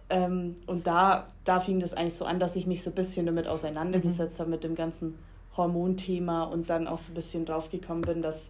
Ja. 0.10 0.26
Ähm, 0.26 0.58
und 0.68 0.88
da, 0.88 1.28
da 1.46 1.60
fing 1.60 1.80
das 1.80 1.94
eigentlich 1.94 2.16
so 2.16 2.26
an, 2.26 2.40
dass 2.40 2.56
ich 2.56 2.68
mich 2.68 2.84
so 2.84 2.92
ein 2.92 2.96
bisschen 2.96 3.26
damit 3.26 3.48
auseinandergesetzt 3.48 4.38
mhm. 4.38 4.42
habe, 4.42 4.52
mit 4.52 4.64
dem 4.64 4.76
ganzen 4.76 5.18
Hormonthema 5.58 6.44
und 6.44 6.70
dann 6.70 6.88
auch 6.88 7.00
so 7.00 7.12
ein 7.12 7.16
bisschen 7.16 7.46
draufgekommen 7.46 8.02
bin, 8.02 8.22
dass 8.22 8.50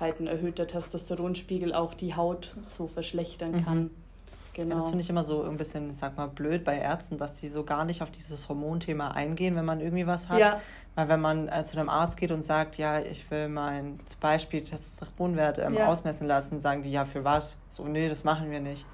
halt 0.00 0.20
ein 0.20 0.26
erhöhter 0.26 0.66
Testosteronspiegel 0.66 1.74
auch 1.74 1.94
die 1.94 2.14
Haut 2.14 2.56
so 2.62 2.86
verschlechtern 2.86 3.52
mhm. 3.52 3.90
Genau. 4.58 4.74
Ja, 4.74 4.80
das 4.80 4.88
finde 4.88 5.02
ich 5.02 5.08
immer 5.08 5.22
so 5.22 5.44
ein 5.44 5.56
bisschen, 5.56 5.94
sag 5.94 6.16
mal, 6.16 6.26
blöd 6.26 6.64
bei 6.64 6.78
Ärzten, 6.78 7.16
dass 7.16 7.34
die 7.34 7.48
so 7.48 7.62
gar 7.62 7.84
nicht 7.84 8.02
auf 8.02 8.10
dieses 8.10 8.48
Hormonthema 8.48 9.12
eingehen, 9.12 9.54
wenn 9.54 9.64
man 9.64 9.80
irgendwie 9.80 10.04
was 10.04 10.28
hat. 10.28 10.40
Ja. 10.40 10.60
Weil 10.96 11.08
wenn 11.08 11.20
man 11.20 11.46
äh, 11.46 11.64
zu 11.64 11.78
einem 11.78 11.88
Arzt 11.88 12.16
geht 12.16 12.32
und 12.32 12.42
sagt, 12.42 12.76
ja, 12.76 12.98
ich 12.98 13.30
will 13.30 13.48
mein 13.48 14.00
zum 14.04 14.18
Beispiel 14.18 14.64
Testosteronwert 14.64 15.58
ähm, 15.58 15.74
ja. 15.74 15.86
ausmessen 15.86 16.26
lassen, 16.26 16.58
sagen 16.58 16.82
die, 16.82 16.90
ja, 16.90 17.04
für 17.04 17.22
was? 17.22 17.56
So, 17.68 17.84
nee, 17.84 18.08
das 18.08 18.24
machen 18.24 18.50
wir 18.50 18.58
nicht. 18.58 18.84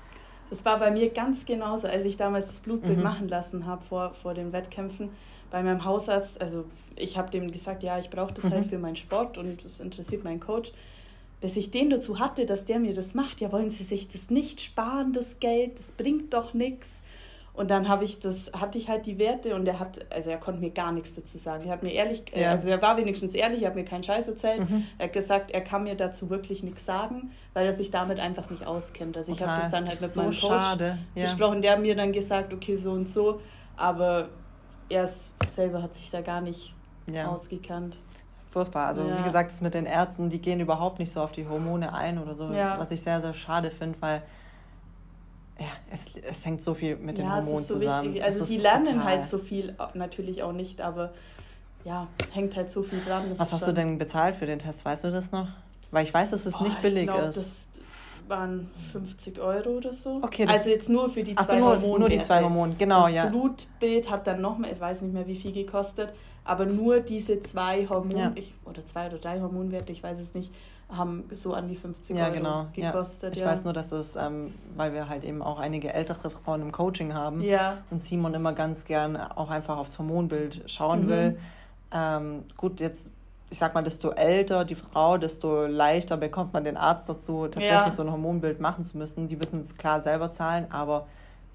Das 0.50 0.66
war 0.66 0.78
bei 0.78 0.90
mir 0.90 1.10
ganz 1.10 1.46
genauso, 1.46 1.88
als 1.88 2.04
ich 2.04 2.18
damals 2.18 2.48
das 2.48 2.60
Blutbild 2.60 2.98
mhm. 2.98 3.02
machen 3.02 3.28
lassen 3.28 3.64
habe 3.64 3.82
vor, 3.86 4.12
vor 4.20 4.34
den 4.34 4.52
Wettkämpfen 4.52 5.08
bei 5.50 5.62
meinem 5.62 5.82
Hausarzt. 5.86 6.42
Also 6.42 6.66
ich 6.94 7.16
habe 7.16 7.30
dem 7.30 7.50
gesagt, 7.50 7.82
ja, 7.82 7.98
ich 7.98 8.10
brauche 8.10 8.34
das 8.34 8.44
mhm. 8.44 8.50
halt 8.50 8.66
für 8.66 8.76
meinen 8.76 8.96
Sport 8.96 9.38
und 9.38 9.64
das 9.64 9.80
interessiert 9.80 10.24
meinen 10.24 10.40
Coach 10.40 10.72
bis 11.40 11.56
ich 11.56 11.70
den 11.70 11.90
dazu 11.90 12.18
hatte, 12.18 12.46
dass 12.46 12.64
der 12.64 12.78
mir 12.78 12.94
das 12.94 13.14
macht, 13.14 13.40
ja, 13.40 13.52
wollen 13.52 13.70
Sie 13.70 13.84
sich 13.84 14.08
das 14.08 14.30
nicht 14.30 14.60
sparen, 14.60 15.12
das 15.12 15.40
Geld, 15.40 15.78
das 15.78 15.92
bringt 15.92 16.32
doch 16.32 16.54
nichts. 16.54 17.02
Und 17.54 17.70
dann 17.70 17.88
habe 17.88 18.04
ich 18.04 18.18
das, 18.18 18.50
hatte 18.52 18.78
ich 18.78 18.88
halt 18.88 19.06
die 19.06 19.16
Werte 19.18 19.54
und 19.54 19.68
er 19.68 19.78
hat, 19.78 20.12
also 20.12 20.28
er 20.28 20.38
konnte 20.38 20.60
mir 20.60 20.70
gar 20.70 20.90
nichts 20.90 21.12
dazu 21.12 21.38
sagen. 21.38 21.66
Er 21.66 21.72
hat 21.72 21.84
mir 21.84 21.92
ehrlich, 21.92 22.24
ja. 22.34 22.50
also 22.50 22.68
er 22.68 22.82
war 22.82 22.96
wenigstens 22.96 23.32
ehrlich, 23.32 23.62
er 23.62 23.68
hat 23.68 23.76
mir 23.76 23.84
keinen 23.84 24.02
Scheiß 24.02 24.26
erzählt. 24.26 24.68
Mhm. 24.68 24.84
Er 24.98 25.06
hat 25.06 25.12
gesagt, 25.12 25.52
er 25.52 25.60
kann 25.60 25.84
mir 25.84 25.94
dazu 25.94 26.30
wirklich 26.30 26.64
nichts 26.64 26.84
sagen, 26.84 27.30
weil 27.52 27.64
er 27.64 27.72
sich 27.72 27.92
damit 27.92 28.18
einfach 28.18 28.50
nicht 28.50 28.66
auskennt. 28.66 29.16
Also 29.16 29.30
ich 29.30 29.40
habe 29.40 29.60
das 29.60 29.70
dann 29.70 29.86
halt 29.86 30.00
mit 30.00 30.10
so 30.10 30.20
meinem 30.20 30.30
Coach 30.30 30.40
schade. 30.40 30.98
Ja. 31.14 31.22
besprochen. 31.22 31.62
Der 31.62 31.72
hat 31.72 31.80
mir 31.80 31.94
dann 31.94 32.12
gesagt, 32.12 32.52
okay, 32.52 32.74
so 32.74 32.90
und 32.90 33.08
so. 33.08 33.40
Aber 33.76 34.30
er 34.88 35.08
selber 35.46 35.80
hat 35.80 35.94
sich 35.94 36.10
da 36.10 36.22
gar 36.22 36.40
nicht 36.40 36.74
ja. 37.06 37.28
ausgekannt 37.28 37.96
furchtbar. 38.54 38.86
Also 38.86 39.06
ja. 39.06 39.18
wie 39.18 39.22
gesagt, 39.22 39.50
das 39.50 39.60
mit 39.60 39.74
den 39.74 39.84
Ärzten, 39.84 40.30
die 40.30 40.40
gehen 40.40 40.60
überhaupt 40.60 40.98
nicht 41.00 41.10
so 41.10 41.20
auf 41.20 41.32
die 41.32 41.46
Hormone 41.46 41.92
ein 41.92 42.18
oder 42.18 42.34
so, 42.34 42.52
ja. 42.52 42.78
was 42.78 42.90
ich 42.92 43.02
sehr, 43.02 43.20
sehr 43.20 43.34
schade 43.34 43.70
finde, 43.70 44.00
weil 44.00 44.22
ja, 45.58 45.66
es, 45.90 46.12
es 46.16 46.44
hängt 46.46 46.62
so 46.62 46.74
viel 46.74 46.96
mit 46.96 47.18
den 47.18 47.26
ja, 47.26 47.36
Hormonen 47.36 47.64
so 47.64 47.74
zusammen. 47.74 48.08
Wichtig. 48.08 48.24
Also 48.24 48.44
die 48.46 48.56
lernen 48.56 48.84
brutal. 48.84 49.04
halt 49.04 49.26
so 49.26 49.38
viel, 49.38 49.76
natürlich 49.94 50.42
auch 50.42 50.52
nicht, 50.52 50.80
aber 50.80 51.12
ja, 51.84 52.06
hängt 52.32 52.56
halt 52.56 52.70
so 52.70 52.82
viel 52.82 53.00
dran. 53.00 53.32
Was 53.36 53.52
hast 53.52 53.66
du 53.66 53.72
denn 53.72 53.98
bezahlt 53.98 54.36
für 54.36 54.46
den 54.46 54.58
Test? 54.58 54.84
Weißt 54.84 55.04
du 55.04 55.10
das 55.10 55.32
noch? 55.32 55.48
Weil 55.90 56.04
ich 56.04 56.14
weiß, 56.14 56.30
dass 56.30 56.46
es 56.46 56.54
oh, 56.58 56.64
nicht 56.64 56.80
billig 56.80 57.04
glaub, 57.04 57.28
ist. 57.28 57.36
Das 57.36 57.68
waren 58.28 58.70
50 58.92 59.38
Euro 59.40 59.70
oder 59.70 59.92
so. 59.92 60.20
Okay, 60.22 60.46
also 60.48 60.70
jetzt 60.70 60.88
nur 60.88 61.10
für 61.10 61.22
die 61.22 61.34
zwei 61.34 61.44
so, 61.44 61.56
nur, 61.56 61.68
Hormone. 61.70 61.98
Nur 61.98 62.08
die 62.08 62.20
zwei 62.20 62.42
Hormone, 62.42 62.74
genau, 62.78 63.02
das 63.02 63.12
ja. 63.12 63.22
Das 63.24 63.32
Blutbild 63.32 64.10
hat 64.10 64.26
dann 64.26 64.40
noch 64.40 64.58
mehr, 64.58 64.72
ich 64.72 64.80
weiß 64.80 65.02
nicht 65.02 65.12
mehr, 65.12 65.26
wie 65.26 65.36
viel 65.36 65.52
gekostet, 65.52 66.12
aber 66.44 66.66
nur 66.66 67.00
diese 67.00 67.40
zwei 67.40 67.88
Hormone, 67.88 68.18
ja. 68.18 68.32
ich, 68.34 68.54
oder 68.64 68.84
zwei 68.84 69.06
oder 69.08 69.18
drei 69.18 69.40
Hormonwerte, 69.40 69.92
ich 69.92 70.02
weiß 70.02 70.20
es 70.20 70.34
nicht, 70.34 70.52
haben 70.90 71.24
so 71.30 71.54
an 71.54 71.68
die 71.68 71.76
50 71.76 72.16
ja, 72.16 72.24
Euro 72.24 72.34
genau. 72.34 72.66
gekostet. 72.74 73.30
Ja. 73.30 73.36
Ich 73.36 73.40
ja. 73.40 73.46
weiß 73.46 73.64
nur, 73.64 73.72
dass 73.72 73.90
es, 73.92 74.16
ähm, 74.16 74.54
weil 74.76 74.92
wir 74.92 75.08
halt 75.08 75.24
eben 75.24 75.42
auch 75.42 75.58
einige 75.58 75.92
ältere 75.92 76.30
Frauen 76.30 76.62
im 76.62 76.72
Coaching 76.72 77.14
haben 77.14 77.40
ja. 77.42 77.78
und 77.90 78.02
Simon 78.02 78.34
immer 78.34 78.52
ganz 78.52 78.84
gern 78.84 79.16
auch 79.16 79.50
einfach 79.50 79.78
aufs 79.78 79.98
Hormonbild 79.98 80.62
schauen 80.66 81.04
mhm. 81.04 81.08
will. 81.08 81.38
Ähm, 81.92 82.44
gut, 82.56 82.80
jetzt 82.80 83.10
ich 83.50 83.58
sag 83.58 83.72
mal, 83.72 83.84
desto 83.84 84.10
älter 84.10 84.64
die 84.64 84.74
Frau, 84.74 85.16
desto 85.16 85.66
leichter 85.66 86.16
bekommt 86.16 86.52
man 86.52 86.64
den 86.64 86.76
Arzt 86.76 87.08
dazu, 87.08 87.44
tatsächlich 87.44 87.70
ja. 87.70 87.90
so 87.90 88.02
ein 88.02 88.10
Hormonbild 88.10 88.58
machen 88.58 88.82
zu 88.82 88.98
müssen. 88.98 89.28
Die 89.28 89.36
müssen 89.36 89.60
es 89.60 89.76
klar 89.76 90.00
selber 90.00 90.32
zahlen, 90.32 90.66
aber 90.70 91.06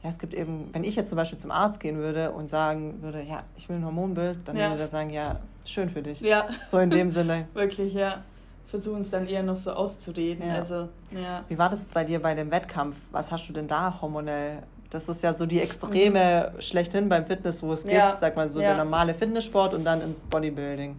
ja, 0.03 0.10
es 0.10 0.20
gibt 0.20 0.34
eben, 0.34 0.70
wenn 0.74 0.84
ich 0.84 0.96
jetzt 0.96 1.10
zum 1.10 1.18
Beispiel 1.18 1.38
zum 1.38 1.51
Arzt 1.51 1.79
gehen 1.79 1.98
würde 1.98 2.32
und 2.32 2.50
sagen 2.50 3.01
würde, 3.01 3.22
ja, 3.22 3.44
ich 3.58 3.68
will 3.68 3.77
ein 3.77 3.86
Hormonbild, 3.86 4.39
dann 4.46 4.56
ja. 4.56 4.70
würde 4.70 4.84
er 4.84 4.88
sagen, 4.88 5.10
ja, 5.10 5.39
schön 5.65 5.89
für 5.89 6.01
dich. 6.01 6.22
Ja. 6.22 6.48
So 6.65 6.79
in 6.79 6.89
dem 6.89 7.10
Sinne. 7.10 7.48
Wirklich, 7.53 7.94
ja. 7.94 8.24
Versuchen 8.68 9.01
es 9.01 9.10
dann 9.10 9.27
eher 9.27 9.44
noch 9.44 9.58
so 9.58 9.72
auszureden. 9.72 10.48
Ja. 10.48 10.56
Also, 10.56 10.89
ja. 11.12 11.44
Wie 11.48 11.58
war 11.58 11.70
das 11.70 11.86
bei 11.86 12.03
dir 12.03 12.22
bei 12.22 12.36
dem 12.36 12.51
Wettkampf? 12.51 12.96
Was 13.12 13.32
hast 13.32 13.50
du 13.50 13.53
denn 13.53 13.68
da 13.68 14.00
hormonell? 14.01 14.63
Das 14.89 15.10
ist 15.10 15.22
ja 15.22 15.34
so 15.34 15.46
die 15.46 15.62
Extreme 15.62 16.53
mhm. 16.56 16.62
schlechthin 16.62 17.10
beim 17.10 17.25
Fitness, 17.25 17.62
wo 17.62 17.74
es 17.74 17.84
gibt, 17.84 17.94
ja. 17.94 18.15
sag 18.15 18.36
mal 18.36 18.50
so 18.50 18.60
der 18.60 18.77
normale 18.77 19.13
Fitnesssport 19.13 19.74
und 19.74 19.84
dann 19.84 20.01
ins 20.01 20.24
Bodybuilding 20.25 20.96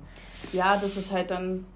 ja, 0.52 0.76
das 0.76 0.96
ist 0.96 1.12
halt 1.12 1.30
dann 1.30 1.66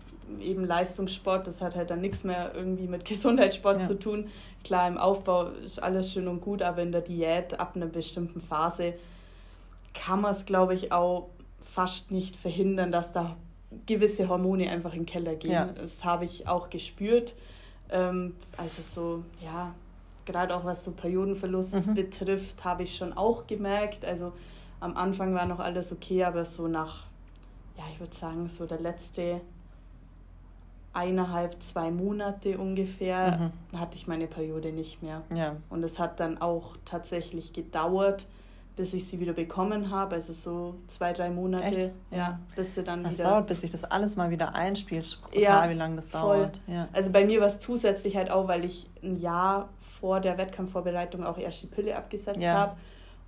eben 0.40 0.64
Leistungssport, 0.64 1.46
das 1.46 1.60
hat 1.60 1.76
halt 1.76 1.90
dann 1.90 2.00
nichts 2.00 2.24
mehr 2.24 2.52
irgendwie 2.54 2.86
mit 2.86 3.04
Gesundheitssport 3.08 3.80
ja. 3.80 3.86
zu 3.86 3.98
tun. 3.98 4.28
Klar, 4.62 4.88
im 4.88 4.98
Aufbau 4.98 5.48
ist 5.64 5.82
alles 5.82 6.12
schön 6.12 6.28
und 6.28 6.40
gut, 6.40 6.62
aber 6.62 6.82
in 6.82 6.92
der 6.92 7.02
Diät 7.02 7.58
ab 7.58 7.72
einer 7.74 7.86
bestimmten 7.86 8.40
Phase 8.40 8.94
kann 9.92 10.20
man 10.20 10.32
es, 10.32 10.46
glaube 10.46 10.74
ich, 10.74 10.92
auch 10.92 11.30
fast 11.72 12.10
nicht 12.10 12.36
verhindern, 12.36 12.90
dass 12.92 13.12
da 13.12 13.36
gewisse 13.86 14.28
Hormone 14.28 14.70
einfach 14.70 14.92
in 14.92 15.00
den 15.00 15.06
Keller 15.06 15.34
gehen. 15.34 15.52
Ja. 15.52 15.66
Das 15.66 16.04
habe 16.04 16.24
ich 16.24 16.48
auch 16.48 16.70
gespürt. 16.70 17.34
Ähm, 17.90 18.34
also 18.56 18.82
so, 18.82 19.24
ja, 19.44 19.74
gerade 20.24 20.56
auch 20.56 20.64
was 20.64 20.84
so 20.84 20.92
Periodenverlust 20.92 21.86
mhm. 21.86 21.94
betrifft, 21.94 22.64
habe 22.64 22.84
ich 22.84 22.96
schon 22.96 23.12
auch 23.12 23.46
gemerkt. 23.46 24.04
Also 24.04 24.32
am 24.80 24.96
Anfang 24.96 25.34
war 25.34 25.46
noch 25.46 25.60
alles 25.60 25.92
okay, 25.92 26.24
aber 26.24 26.44
so 26.44 26.68
nach 26.68 27.06
ja, 27.76 27.84
ich 27.92 28.00
würde 28.00 28.14
sagen, 28.14 28.48
so 28.48 28.66
der 28.66 28.80
letzte 28.80 29.40
eineinhalb, 30.94 31.62
zwei 31.62 31.90
Monate 31.90 32.56
ungefähr 32.56 33.52
mhm. 33.72 33.78
hatte 33.78 33.96
ich 33.96 34.06
meine 34.06 34.26
Periode 34.26 34.72
nicht 34.72 35.02
mehr. 35.02 35.22
Ja. 35.34 35.56
Und 35.68 35.82
es 35.82 35.98
hat 35.98 36.20
dann 36.20 36.40
auch 36.40 36.76
tatsächlich 36.84 37.52
gedauert, 37.52 38.26
bis 38.76 38.94
ich 38.94 39.08
sie 39.08 39.20
wieder 39.20 39.32
bekommen 39.32 39.90
habe. 39.90 40.14
Also 40.14 40.32
so 40.32 40.76
zwei, 40.86 41.12
drei 41.12 41.30
Monate. 41.30 41.64
Echt? 41.64 41.90
Ja, 42.10 42.38
bis 42.56 42.74
sie 42.74 42.84
dann 42.84 43.04
das 43.04 43.18
wieder. 43.18 43.30
dauert, 43.30 43.46
bis 43.48 43.60
sich 43.60 43.72
das 43.72 43.84
alles 43.84 44.16
mal 44.16 44.30
wieder 44.30 44.54
einspielt. 44.54 45.20
Total, 45.22 45.42
ja, 45.42 45.68
wie 45.68 45.74
lange 45.74 45.96
das 45.96 46.08
dauert. 46.08 46.60
Ja. 46.66 46.88
Also 46.92 47.10
bei 47.12 47.24
mir 47.24 47.40
war 47.40 47.48
es 47.48 47.58
zusätzlich 47.58 48.16
halt 48.16 48.30
auch, 48.30 48.48
weil 48.48 48.64
ich 48.64 48.88
ein 49.02 49.20
Jahr 49.20 49.68
vor 50.00 50.20
der 50.20 50.38
Wettkampfvorbereitung 50.38 51.24
auch 51.24 51.38
erst 51.38 51.62
die 51.62 51.66
Pille 51.66 51.96
abgesetzt 51.96 52.40
ja. 52.40 52.54
habe. 52.54 52.76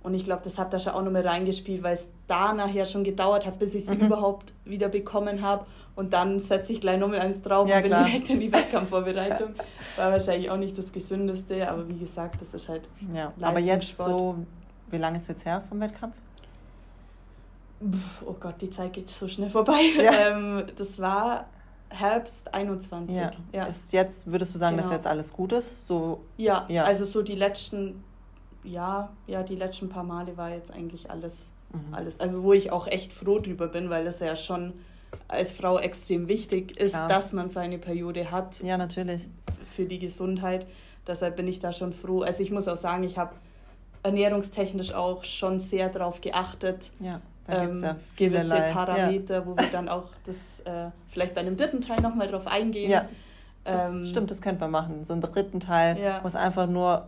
Und 0.03 0.13
ich 0.13 0.23
glaube, 0.23 0.41
das 0.43 0.57
hat 0.57 0.71
da 0.73 0.79
schon 0.79 0.93
auch 0.93 1.01
nochmal 1.01 1.27
reingespielt, 1.27 1.83
weil 1.83 1.95
es 1.95 2.07
da 2.27 2.53
nachher 2.53 2.85
schon 2.85 3.03
gedauert 3.03 3.45
hat, 3.45 3.59
bis 3.59 3.75
ich 3.75 3.85
sie 3.85 3.95
mhm. 3.95 4.05
überhaupt 4.05 4.53
wieder 4.63 4.87
bekommen 4.87 5.41
habe. 5.41 5.65
Und 5.97 6.13
dann 6.13 6.39
setze 6.39 6.71
ich 6.71 6.79
gleich 6.79 6.99
nochmal 6.99 7.19
eins 7.19 7.41
drauf 7.41 7.67
ja, 7.67 7.77
und 7.77 7.81
bin 7.81 7.91
klar. 7.91 8.05
direkt 8.05 8.29
in 8.29 8.39
die 8.39 8.51
Wettkampfvorbereitung. 8.51 9.49
War 9.97 10.11
wahrscheinlich 10.11 10.49
auch 10.49 10.57
nicht 10.57 10.77
das 10.77 10.93
Gesündeste, 10.93 11.69
aber 11.69 11.89
wie 11.89 11.97
gesagt, 11.97 12.39
das 12.39 12.53
ist 12.53 12.69
halt. 12.69 12.87
Ja, 13.13 13.33
aber 13.41 13.59
jetzt 13.59 13.97
so, 13.97 14.35
wie 14.89 14.97
lange 14.97 15.17
ist 15.17 15.27
jetzt 15.27 15.45
her 15.45 15.59
vom 15.59 15.81
Wettkampf? 15.81 16.15
Oh 18.25 18.35
Gott, 18.39 18.61
die 18.61 18.69
Zeit 18.69 18.93
geht 18.93 19.09
so 19.09 19.27
schnell 19.27 19.49
vorbei. 19.49 19.81
Ja. 20.01 20.13
Ähm, 20.29 20.63
das 20.77 20.99
war 20.99 21.47
Herbst 21.89 22.53
21. 22.53 23.15
Ja. 23.15 23.31
ja. 23.51 23.65
Ist 23.65 23.91
jetzt, 23.91 24.31
würdest 24.31 24.53
du 24.55 24.59
sagen, 24.59 24.77
genau. 24.77 24.87
dass 24.87 24.95
jetzt 24.95 25.07
alles 25.07 25.33
gut 25.33 25.51
ist? 25.51 25.87
So, 25.87 26.21
ja, 26.37 26.65
ja, 26.69 26.85
also 26.85 27.05
so 27.05 27.21
die 27.21 27.35
letzten 27.35 28.03
ja, 28.67 29.09
ja, 29.27 29.43
die 29.43 29.55
letzten 29.55 29.89
paar 29.89 30.03
Male 30.03 30.37
war 30.37 30.49
jetzt 30.51 30.71
eigentlich 30.71 31.09
alles, 31.09 31.51
mhm. 31.71 31.93
alles. 31.93 32.19
Also 32.19 32.43
wo 32.43 32.53
ich 32.53 32.71
auch 32.71 32.87
echt 32.87 33.13
froh 33.13 33.39
drüber 33.39 33.67
bin, 33.67 33.89
weil 33.89 34.05
es 34.07 34.19
ja 34.19 34.35
schon 34.35 34.73
als 35.27 35.51
Frau 35.51 35.79
extrem 35.79 36.27
wichtig 36.27 36.79
ist, 36.79 36.91
Klar. 36.91 37.07
dass 37.07 37.33
man 37.33 37.49
seine 37.49 37.77
Periode 37.77 38.31
hat. 38.31 38.61
Ja, 38.61 38.77
natürlich. 38.77 39.27
Für 39.71 39.85
die 39.85 39.99
Gesundheit. 39.99 40.65
Deshalb 41.05 41.35
bin 41.35 41.47
ich 41.47 41.59
da 41.59 41.73
schon 41.73 41.93
froh. 41.93 42.21
Also 42.21 42.43
ich 42.43 42.51
muss 42.51 42.67
auch 42.67 42.77
sagen, 42.77 43.03
ich 43.03 43.17
habe 43.17 43.33
ernährungstechnisch 44.03 44.93
auch 44.93 45.23
schon 45.23 45.59
sehr 45.59 45.89
darauf 45.89 46.21
geachtet. 46.21 46.91
Ja. 46.99 47.21
Da 47.45 47.63
ähm, 47.63 47.81
ja 47.81 47.95
gewisse 48.17 48.61
Parameter, 48.73 49.35
ja. 49.35 49.45
wo 49.45 49.55
wir 49.55 49.67
dann 49.71 49.87
auch 49.87 50.09
das 50.25 50.35
äh, 50.65 50.91
vielleicht 51.09 51.33
bei 51.33 51.41
einem 51.41 51.55
dritten 51.55 51.81
Teil 51.81 52.01
nochmal 52.01 52.27
drauf 52.27 52.45
eingehen. 52.45 52.91
Ja, 52.91 53.07
das 53.63 53.89
ähm, 53.89 54.05
stimmt, 54.05 54.31
das 54.31 54.41
könnte 54.41 54.61
man 54.61 54.71
machen. 54.71 55.05
So 55.05 55.13
einen 55.13 55.21
dritten 55.21 55.59
Teil 55.59 55.97
ja. 55.99 56.19
muss 56.23 56.35
einfach 56.35 56.67
nur 56.67 57.07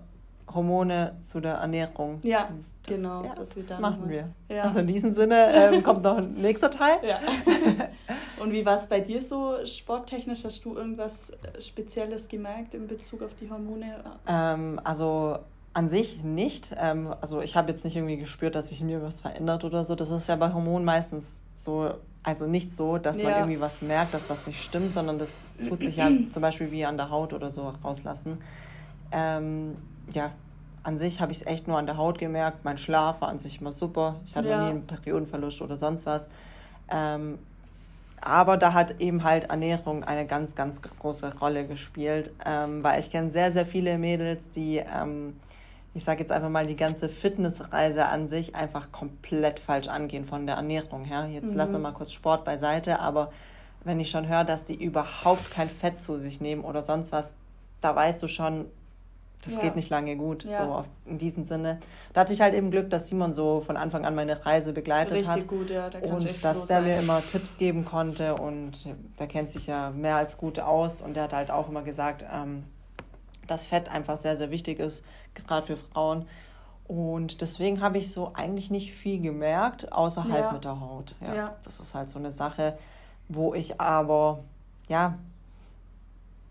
Hormone 0.53 1.15
zu 1.21 1.39
der 1.39 1.55
Ernährung. 1.55 2.19
Ja, 2.23 2.49
das, 2.83 2.95
genau. 2.95 3.23
Ja, 3.23 3.35
das, 3.35 3.49
das 3.49 3.79
machen 3.79 4.09
wir. 4.09 4.29
Ja. 4.49 4.63
Also 4.63 4.79
in 4.79 4.87
diesem 4.87 5.11
Sinne 5.11 5.53
ähm, 5.53 5.83
kommt 5.83 6.03
noch 6.03 6.17
ein 6.17 6.33
nächster 6.33 6.69
Teil. 6.69 6.97
Ja. 7.03 7.19
Und 8.39 8.51
wie 8.51 8.65
war 8.65 8.75
es 8.75 8.87
bei 8.87 8.99
dir 8.99 9.21
so 9.21 9.55
sporttechnisch? 9.65 10.45
Hast 10.45 10.63
du 10.63 10.75
irgendwas 10.75 11.31
äh, 11.31 11.61
Spezielles 11.61 12.27
gemerkt 12.27 12.73
in 12.73 12.87
Bezug 12.87 13.21
auf 13.21 13.31
die 13.39 13.49
Hormone? 13.49 13.95
Ähm, 14.27 14.79
also 14.83 15.39
an 15.73 15.89
sich 15.89 16.23
nicht. 16.23 16.75
Ähm, 16.77 17.13
also 17.21 17.41
ich 17.41 17.55
habe 17.55 17.69
jetzt 17.71 17.83
nicht 17.85 17.95
irgendwie 17.95 18.17
gespürt, 18.17 18.55
dass 18.55 18.69
sich 18.69 18.81
mir 18.81 19.01
was 19.01 19.21
verändert 19.21 19.63
oder 19.63 19.85
so. 19.85 19.95
Das 19.95 20.09
ist 20.09 20.27
ja 20.27 20.35
bei 20.35 20.53
Hormonen 20.53 20.85
meistens 20.85 21.25
so, 21.55 21.93
also 22.23 22.47
nicht 22.47 22.73
so, 22.73 22.97
dass 22.97 23.21
man 23.21 23.33
irgendwie 23.33 23.59
was 23.59 23.81
merkt, 23.81 24.13
dass 24.13 24.29
was 24.29 24.47
nicht 24.47 24.63
stimmt, 24.63 24.93
sondern 24.93 25.19
das 25.19 25.53
tut 25.67 25.81
sich 25.81 25.97
ja 25.97 26.09
zum 26.31 26.41
Beispiel 26.41 26.71
wie 26.71 26.85
an 26.85 26.97
der 26.97 27.09
Haut 27.09 27.33
oder 27.33 27.51
so 27.51 27.73
rauslassen. 27.83 28.39
Ähm, 29.11 29.75
ja, 30.13 30.31
an 30.83 30.97
sich 30.97 31.21
habe 31.21 31.31
ich 31.31 31.39
es 31.39 31.45
echt 31.45 31.67
nur 31.67 31.77
an 31.77 31.85
der 31.85 31.97
Haut 31.97 32.17
gemerkt. 32.17 32.63
Mein 32.63 32.77
Schlaf 32.77 33.21
war 33.21 33.29
an 33.29 33.39
sich 33.39 33.61
immer 33.61 33.71
super. 33.71 34.15
Ich 34.25 34.35
hatte 34.35 34.49
ja. 34.49 34.63
nie 34.63 34.69
einen 34.71 34.87
Periodenverlust 34.87 35.61
oder 35.61 35.77
sonst 35.77 36.05
was. 36.05 36.29
Ähm, 36.89 37.39
aber 38.21 38.57
da 38.57 38.73
hat 38.73 38.99
eben 38.99 39.23
halt 39.23 39.45
Ernährung 39.45 40.03
eine 40.03 40.25
ganz, 40.25 40.55
ganz 40.55 40.81
große 40.81 41.37
Rolle 41.39 41.65
gespielt, 41.65 42.33
ähm, 42.45 42.83
weil 42.83 42.99
ich 42.99 43.11
kenne 43.11 43.29
sehr, 43.29 43.51
sehr 43.51 43.65
viele 43.65 43.97
Mädels, 43.97 44.49
die, 44.49 44.77
ähm, 44.77 45.39
ich 45.93 46.03
sage 46.03 46.21
jetzt 46.21 46.31
einfach 46.31 46.49
mal, 46.49 46.67
die 46.67 46.75
ganze 46.75 47.07
Fitnessreise 47.07 48.07
an 48.07 48.27
sich 48.27 48.55
einfach 48.55 48.91
komplett 48.91 49.59
falsch 49.59 49.87
angehen 49.87 50.25
von 50.25 50.45
der 50.47 50.57
Ernährung 50.57 51.05
her. 51.05 51.27
Jetzt 51.27 51.51
mhm. 51.51 51.57
lassen 51.57 51.73
wir 51.73 51.79
mal 51.79 51.93
kurz 51.93 52.11
Sport 52.11 52.43
beiseite, 52.43 52.99
aber 52.99 53.31
wenn 53.83 53.99
ich 53.99 54.09
schon 54.09 54.27
höre, 54.27 54.43
dass 54.43 54.65
die 54.65 54.75
überhaupt 54.83 55.51
kein 55.51 55.69
Fett 55.69 56.01
zu 56.01 56.17
sich 56.17 56.41
nehmen 56.41 56.63
oder 56.63 56.81
sonst 56.81 57.11
was, 57.13 57.33
da 57.79 57.95
weißt 57.95 58.21
du 58.21 58.27
schon, 58.27 58.65
das 59.41 59.55
ja. 59.55 59.61
geht 59.61 59.75
nicht 59.75 59.89
lange 59.89 60.17
gut, 60.17 60.43
ja. 60.43 60.65
so 60.65 60.83
in 61.09 61.17
diesem 61.17 61.45
Sinne. 61.45 61.79
Da 62.13 62.21
hatte 62.21 62.33
ich 62.33 62.41
halt 62.41 62.53
eben 62.53 62.71
Glück, 62.71 62.89
dass 62.89 63.07
Simon 63.07 63.33
so 63.33 63.61
von 63.61 63.77
Anfang 63.77 64.05
an 64.05 64.13
meine 64.13 64.45
Reise 64.45 64.73
begleitet 64.73 65.13
Richtig 65.17 65.29
hat. 65.29 65.47
gut, 65.47 65.69
ja. 65.69 65.89
Da 65.89 65.99
und 65.99 66.43
dass 66.43 66.57
der 66.59 66.65
sein. 66.65 66.83
mir 66.83 66.99
immer 66.99 67.25
Tipps 67.25 67.57
geben 67.57 67.85
konnte 67.85 68.35
und 68.35 68.85
der 69.17 69.27
kennt 69.27 69.49
sich 69.49 69.67
ja 69.67 69.91
mehr 69.91 70.17
als 70.17 70.37
gut 70.37 70.59
aus 70.59 71.01
und 71.01 71.15
der 71.15 71.23
hat 71.23 71.33
halt 71.33 71.51
auch 71.51 71.69
immer 71.69 71.83
gesagt, 71.83 72.25
ähm, 72.31 72.65
dass 73.47 73.65
Fett 73.65 73.89
einfach 73.89 74.17
sehr, 74.17 74.35
sehr 74.35 74.51
wichtig 74.51 74.79
ist, 74.79 75.03
gerade 75.47 75.65
für 75.65 75.77
Frauen. 75.77 76.25
Und 76.85 77.41
deswegen 77.41 77.81
habe 77.81 77.97
ich 77.97 78.11
so 78.11 78.31
eigentlich 78.33 78.71
nicht 78.71 78.93
viel 78.93 79.21
gemerkt, 79.21 79.93
außer 79.93 80.23
halt 80.23 80.45
ja. 80.45 80.51
mit 80.51 80.65
der 80.65 80.81
Haut. 80.81 81.15
Ja. 81.21 81.55
Das 81.63 81.79
ist 81.79 81.95
halt 81.95 82.09
so 82.09 82.19
eine 82.19 82.31
Sache, 82.31 82.77
wo 83.27 83.53
ich 83.53 83.79
aber, 83.79 84.39
ja, 84.87 85.17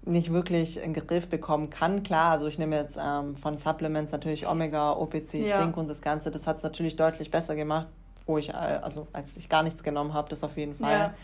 nicht 0.08 0.32
wirklich 0.32 0.82
in 0.82 0.94
den 0.94 1.06
Griff 1.06 1.28
bekommen 1.28 1.70
kann. 1.70 2.02
Klar, 2.02 2.32
also 2.32 2.48
ich 2.48 2.58
nehme 2.58 2.76
jetzt 2.76 2.98
ähm, 3.00 3.36
von 3.36 3.58
Supplements 3.58 4.12
natürlich 4.12 4.48
Omega, 4.48 4.92
OPC, 4.92 5.34
ja. 5.34 5.60
Zink 5.60 5.76
und 5.76 5.88
das 5.88 6.02
Ganze. 6.02 6.30
Das 6.30 6.46
hat 6.46 6.58
es 6.58 6.62
natürlich 6.62 6.96
deutlich 6.96 7.30
besser 7.30 7.54
gemacht, 7.54 7.86
wo 8.26 8.38
ich, 8.38 8.50
äh, 8.50 8.52
also 8.52 9.06
als 9.12 9.36
ich 9.36 9.48
gar 9.48 9.62
nichts 9.62 9.82
genommen 9.82 10.14
habe, 10.14 10.28
das 10.28 10.42
auf 10.42 10.56
jeden 10.56 10.74
Fall. 10.74 10.92
Ja. 10.92 11.14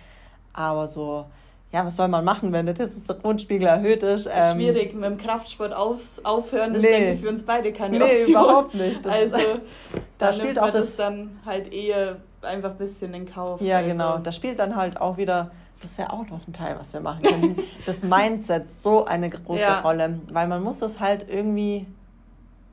Aber 0.53 0.87
so, 0.87 1.27
ja, 1.73 1.85
was 1.85 1.97
soll 1.97 2.09
man 2.09 2.25
machen, 2.25 2.53
wenn 2.53 2.67
der 2.67 2.75
Testosteronspiegel 2.75 3.67
erhöht 3.67 4.03
ist? 4.03 4.31
Ähm, 4.33 4.57
Schwierig, 4.57 4.95
mit 4.95 5.05
dem 5.05 5.17
Kraftsport 5.17 5.75
auf, 5.75 6.21
aufhören, 6.23 6.75
das 6.75 6.85
nee. 6.85 6.91
denke 6.91 7.13
ich 7.15 7.21
für 7.21 7.29
uns 7.29 7.45
beide 7.45 7.73
keine 7.73 7.99
nee, 7.99 8.05
Option. 8.05 8.31
überhaupt 8.31 8.75
nicht. 8.75 9.05
Das 9.05 9.13
also 9.35 9.39
da 10.19 10.33
spielt 10.33 10.59
auch 10.59 10.67
das, 10.67 10.75
das 10.75 10.97
dann 10.97 11.41
halt 11.45 11.73
eher 11.73 12.19
einfach 12.43 12.71
ein 12.71 12.79
bisschen 12.79 13.13
in 13.15 13.27
Kauf. 13.27 13.61
Ja, 13.61 13.79
also. 13.79 13.91
genau. 13.91 14.19
Da 14.19 14.31
spielt 14.31 14.59
dann 14.59 14.77
halt 14.77 15.01
auch 15.01 15.17
wieder 15.17 15.51
das 15.85 15.99
wäre 15.99 16.13
auch 16.13 16.27
noch 16.29 16.47
ein 16.47 16.53
Teil, 16.53 16.77
was 16.79 16.93
wir 16.93 17.01
machen 17.01 17.23
können. 17.23 17.59
das 17.87 18.03
Mindset 18.03 18.73
so 18.73 19.05
eine 19.05 19.31
große 19.31 19.61
ja. 19.61 19.81
Rolle, 19.81 20.21
weil 20.33 20.49
man 20.49 20.63
muss 20.63 20.79
das 20.79 21.01
halt 21.01 21.29
irgendwie 21.29 21.87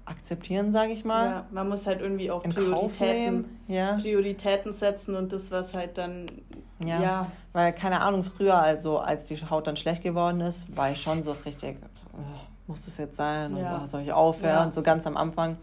akzeptieren, 0.06 0.72
sage 0.72 0.91
ich 0.91 1.06
mal. 1.06 1.25
Ja, 1.25 1.46
man 1.51 1.70
muss 1.70 1.86
halt 1.86 2.01
irgendwie 2.01 2.32
auch 2.32 2.44
Prioritäten, 2.44 3.60
ja. 3.68 3.94
Prioritäten 3.94 4.74
setzen 4.74 5.15
und 5.15 5.32
das, 5.32 5.51
was 5.51 5.74
halt 5.74 5.98
dann, 5.98 6.27
ja. 6.80 7.01
ja. 7.01 7.27
Weil, 7.53 7.74
keine 7.74 8.01
Ahnung, 8.01 8.24
früher, 8.24 8.58
also 8.58 9.00
als 9.00 9.25
die 9.25 9.38
Haut 9.38 9.68
dann 9.68 9.75
schlecht 9.75 10.03
geworden 10.03 10.41
ist, 10.41 10.75
war 10.75 10.91
ich 10.91 11.01
schon 11.01 11.22
so 11.22 11.36
richtig, 11.46 11.77
oh, 12.13 12.18
muss 12.68 12.86
das 12.86 12.98
jetzt 12.98 13.15
sein? 13.15 13.56
Ja. 13.58 13.77
Und 13.77 13.88
soll 13.88 14.01
ich 14.01 14.12
aufhören? 14.12 14.72
So 14.72 14.82
ganz 14.82 15.06
am 15.06 15.18
Anfang. 15.18 15.58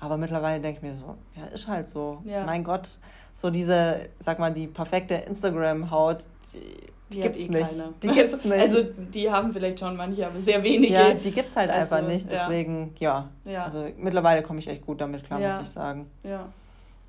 Aber 0.00 0.16
mittlerweile 0.16 0.60
denke 0.60 0.78
ich 0.78 0.82
mir 0.82 0.94
so, 0.94 1.16
ja, 1.34 1.46
ist 1.46 1.68
halt 1.68 1.88
so. 1.88 2.22
Mein 2.24 2.64
Gott, 2.64 2.98
so 3.34 3.50
diese, 3.50 4.08
sag 4.20 4.38
mal, 4.38 4.52
die 4.52 4.68
perfekte 4.68 5.14
Instagram-Haut, 5.14 6.24
die, 6.52 6.58
die, 6.58 7.16
die 7.16 7.20
gibt's 7.20 7.48
nicht. 7.48 7.70
Keine. 7.70 7.94
Die 8.02 8.08
gibt's 8.08 8.32
also, 8.32 8.48
nicht. 8.48 8.60
Also 8.60 8.82
die 8.82 9.30
haben 9.30 9.52
vielleicht 9.52 9.80
schon 9.80 9.96
manche, 9.96 10.26
aber 10.26 10.38
sehr 10.38 10.62
wenige. 10.62 10.94
Ja, 10.94 11.14
die 11.14 11.32
gibt's 11.32 11.56
halt 11.56 11.70
also, 11.70 11.96
einfach 11.96 12.08
nicht. 12.08 12.30
Deswegen, 12.30 12.94
ja. 12.98 13.28
ja. 13.44 13.64
Also 13.64 13.88
mittlerweile 13.98 14.42
komme 14.42 14.60
ich 14.60 14.68
echt 14.68 14.86
gut 14.86 15.00
damit 15.00 15.24
klar, 15.24 15.40
muss 15.40 15.60
ich 15.60 15.68
sagen. 15.68 16.08
Ja, 16.22 16.48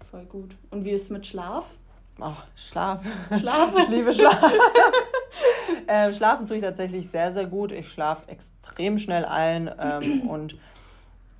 voll 0.09 0.25
gut. 0.25 0.55
Und 0.71 0.83
wie 0.83 0.91
ist 0.91 1.03
es 1.03 1.09
mit 1.09 1.25
Schlaf? 1.25 1.67
Ach, 2.19 2.45
Schlaf. 2.55 3.01
Schlafen. 3.39 3.77
ich 3.83 3.89
liebe 3.89 4.13
Schlaf. 4.13 4.51
ähm, 5.87 6.13
schlafen 6.13 6.47
tue 6.47 6.57
ich 6.57 6.63
tatsächlich 6.63 7.09
sehr, 7.09 7.33
sehr 7.33 7.45
gut. 7.45 7.71
Ich 7.71 7.89
schlafe 7.89 8.29
extrem 8.29 8.99
schnell 8.99 9.25
ein 9.25 9.69
ähm, 9.79 10.21
und 10.29 10.57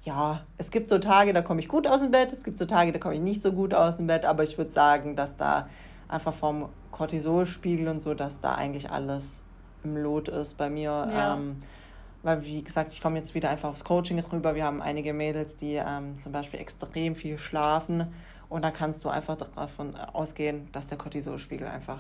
ja, 0.06 0.46
es 0.58 0.70
gibt 0.70 0.88
so 0.88 1.00
Tage, 1.00 1.34
da 1.34 1.42
komme 1.42 1.60
ich 1.60 1.68
gut 1.68 1.88
aus 1.88 2.02
dem 2.02 2.12
Bett, 2.12 2.32
es 2.32 2.44
gibt 2.44 2.60
so 2.60 2.66
Tage, 2.66 2.94
da 2.94 3.00
komme 3.00 3.16
ich 3.16 3.22
nicht 3.22 3.42
so 3.42 3.52
gut 3.52 3.74
aus 3.74 3.98
dem 3.98 4.08
Bett, 4.08 4.24
aber 4.24 4.44
ich 4.44 4.58
würde 4.58 4.72
sagen, 4.72 5.16
dass 5.16 5.36
da 5.36 5.68
einfach 6.08 6.34
vom 6.34 6.70
Cortisolspiegel 6.92 7.88
und 7.88 8.00
so, 8.00 8.14
dass 8.14 8.40
da 8.40 8.54
eigentlich 8.54 8.92
alles 8.92 9.44
im 9.84 9.98
Lot 9.98 10.28
ist 10.28 10.58
bei 10.58 10.70
mir. 10.70 11.10
Ja. 11.12 11.34
Ähm, 11.34 11.58
weil, 12.22 12.44
wie 12.44 12.64
gesagt, 12.64 12.94
ich 12.94 13.02
komme 13.02 13.18
jetzt 13.18 13.36
wieder 13.36 13.50
einfach 13.50 13.70
aufs 13.70 13.84
Coaching 13.84 14.18
drüber. 14.24 14.56
Wir 14.56 14.64
haben 14.64 14.82
einige 14.82 15.14
Mädels, 15.14 15.58
die 15.58 15.74
ähm, 15.74 16.18
zum 16.20 16.32
Beispiel 16.32 16.60
extrem 16.60 17.16
viel 17.16 17.38
schlafen. 17.38 18.08
Und 18.50 18.64
da 18.64 18.72
kannst 18.72 19.04
du 19.04 19.10
einfach 19.10 19.36
davon 19.36 19.96
ausgehen, 19.96 20.68
dass 20.72 20.88
der 20.88 20.98
Cortisolspiegel 20.98 21.68
einfach 21.68 22.00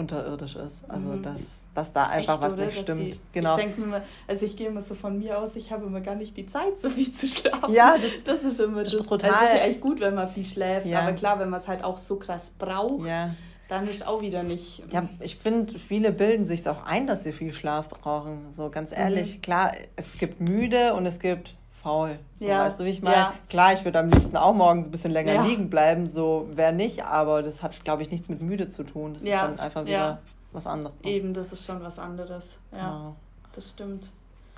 unterirdisch 0.00 0.56
ist. 0.56 0.82
Also 0.88 1.08
mhm. 1.08 1.22
dass, 1.22 1.66
dass 1.74 1.92
da 1.92 2.04
einfach 2.04 2.34
Echt, 2.34 2.42
was 2.42 2.52
oder? 2.54 2.64
nicht 2.64 2.76
dass 2.76 2.82
stimmt. 2.82 3.14
Die, 3.14 3.20
genau. 3.32 3.56
Ich 3.56 3.64
denke 3.64 3.82
immer, 3.82 4.02
also 4.26 4.46
ich 4.46 4.56
gehe 4.56 4.68
immer 4.68 4.82
so 4.82 4.94
von 4.94 5.18
mir 5.18 5.38
aus, 5.38 5.50
ich 5.54 5.70
habe 5.70 5.86
immer 5.86 6.00
gar 6.00 6.16
nicht 6.16 6.36
die 6.36 6.46
Zeit, 6.46 6.76
so 6.76 6.90
viel 6.90 7.10
zu 7.12 7.28
schlafen. 7.28 7.72
Ja, 7.72 7.96
das, 7.96 8.24
das 8.24 8.42
ist 8.42 8.58
immer 8.60 8.82
das. 8.82 8.92
das 8.92 9.06
brutal. 9.06 9.30
Also 9.30 9.44
es 9.44 9.52
ist 9.54 9.60
eigentlich 9.60 9.80
gut, 9.80 10.00
wenn 10.00 10.14
man 10.14 10.28
viel 10.28 10.44
schläft, 10.44 10.86
ja. 10.86 11.00
aber 11.00 11.12
klar, 11.12 11.38
wenn 11.38 11.50
man 11.50 11.60
es 11.60 11.68
halt 11.68 11.84
auch 11.84 11.98
so 11.98 12.16
krass 12.16 12.52
braucht. 12.58 13.06
Ja. 13.06 13.34
Dann 13.68 13.86
ist 13.86 14.04
auch 14.04 14.20
wieder 14.20 14.42
nicht. 14.42 14.82
Ja, 14.90 15.08
ich 15.20 15.36
finde, 15.36 15.78
viele 15.78 16.10
bilden 16.10 16.44
sich 16.44 16.68
auch 16.68 16.84
ein, 16.84 17.06
dass 17.06 17.22
sie 17.22 17.32
viel 17.32 17.52
Schlaf 17.52 17.88
brauchen. 17.88 18.50
So 18.50 18.68
ganz 18.68 18.90
ehrlich, 18.90 19.36
mhm. 19.36 19.42
klar, 19.42 19.72
es 19.94 20.18
gibt 20.18 20.40
müde 20.40 20.94
und 20.94 21.06
es 21.06 21.20
gibt 21.20 21.54
faul. 21.82 22.18
So, 22.36 22.46
ja. 22.46 22.64
Weißt 22.64 22.80
du, 22.80 22.84
wie 22.84 22.90
ich 22.90 23.02
meine? 23.02 23.16
Ja. 23.16 23.34
Klar, 23.48 23.72
ich 23.72 23.84
würde 23.84 23.98
am 23.98 24.08
liebsten 24.08 24.36
auch 24.36 24.54
morgens 24.54 24.88
ein 24.88 24.90
bisschen 24.90 25.12
länger 25.12 25.34
ja. 25.34 25.42
liegen 25.44 25.70
bleiben, 25.70 26.08
so 26.08 26.48
wäre 26.52 26.72
nicht, 26.72 27.04
aber 27.04 27.42
das 27.42 27.62
hat, 27.62 27.82
glaube 27.84 28.02
ich, 28.02 28.10
nichts 28.10 28.28
mit 28.28 28.42
müde 28.42 28.68
zu 28.68 28.84
tun. 28.84 29.14
Das 29.14 29.22
ja. 29.22 29.42
ist 29.42 29.50
dann 29.50 29.60
einfach 29.60 29.84
wieder 29.84 30.20
was 30.52 30.66
anderes. 30.66 30.96
Eben, 31.04 31.34
das 31.34 31.52
ist 31.52 31.64
schon 31.64 31.82
was 31.82 31.98
anderes. 31.98 32.58
Ja, 32.72 32.78
genau. 32.78 33.16
das 33.54 33.70
stimmt. 33.70 34.08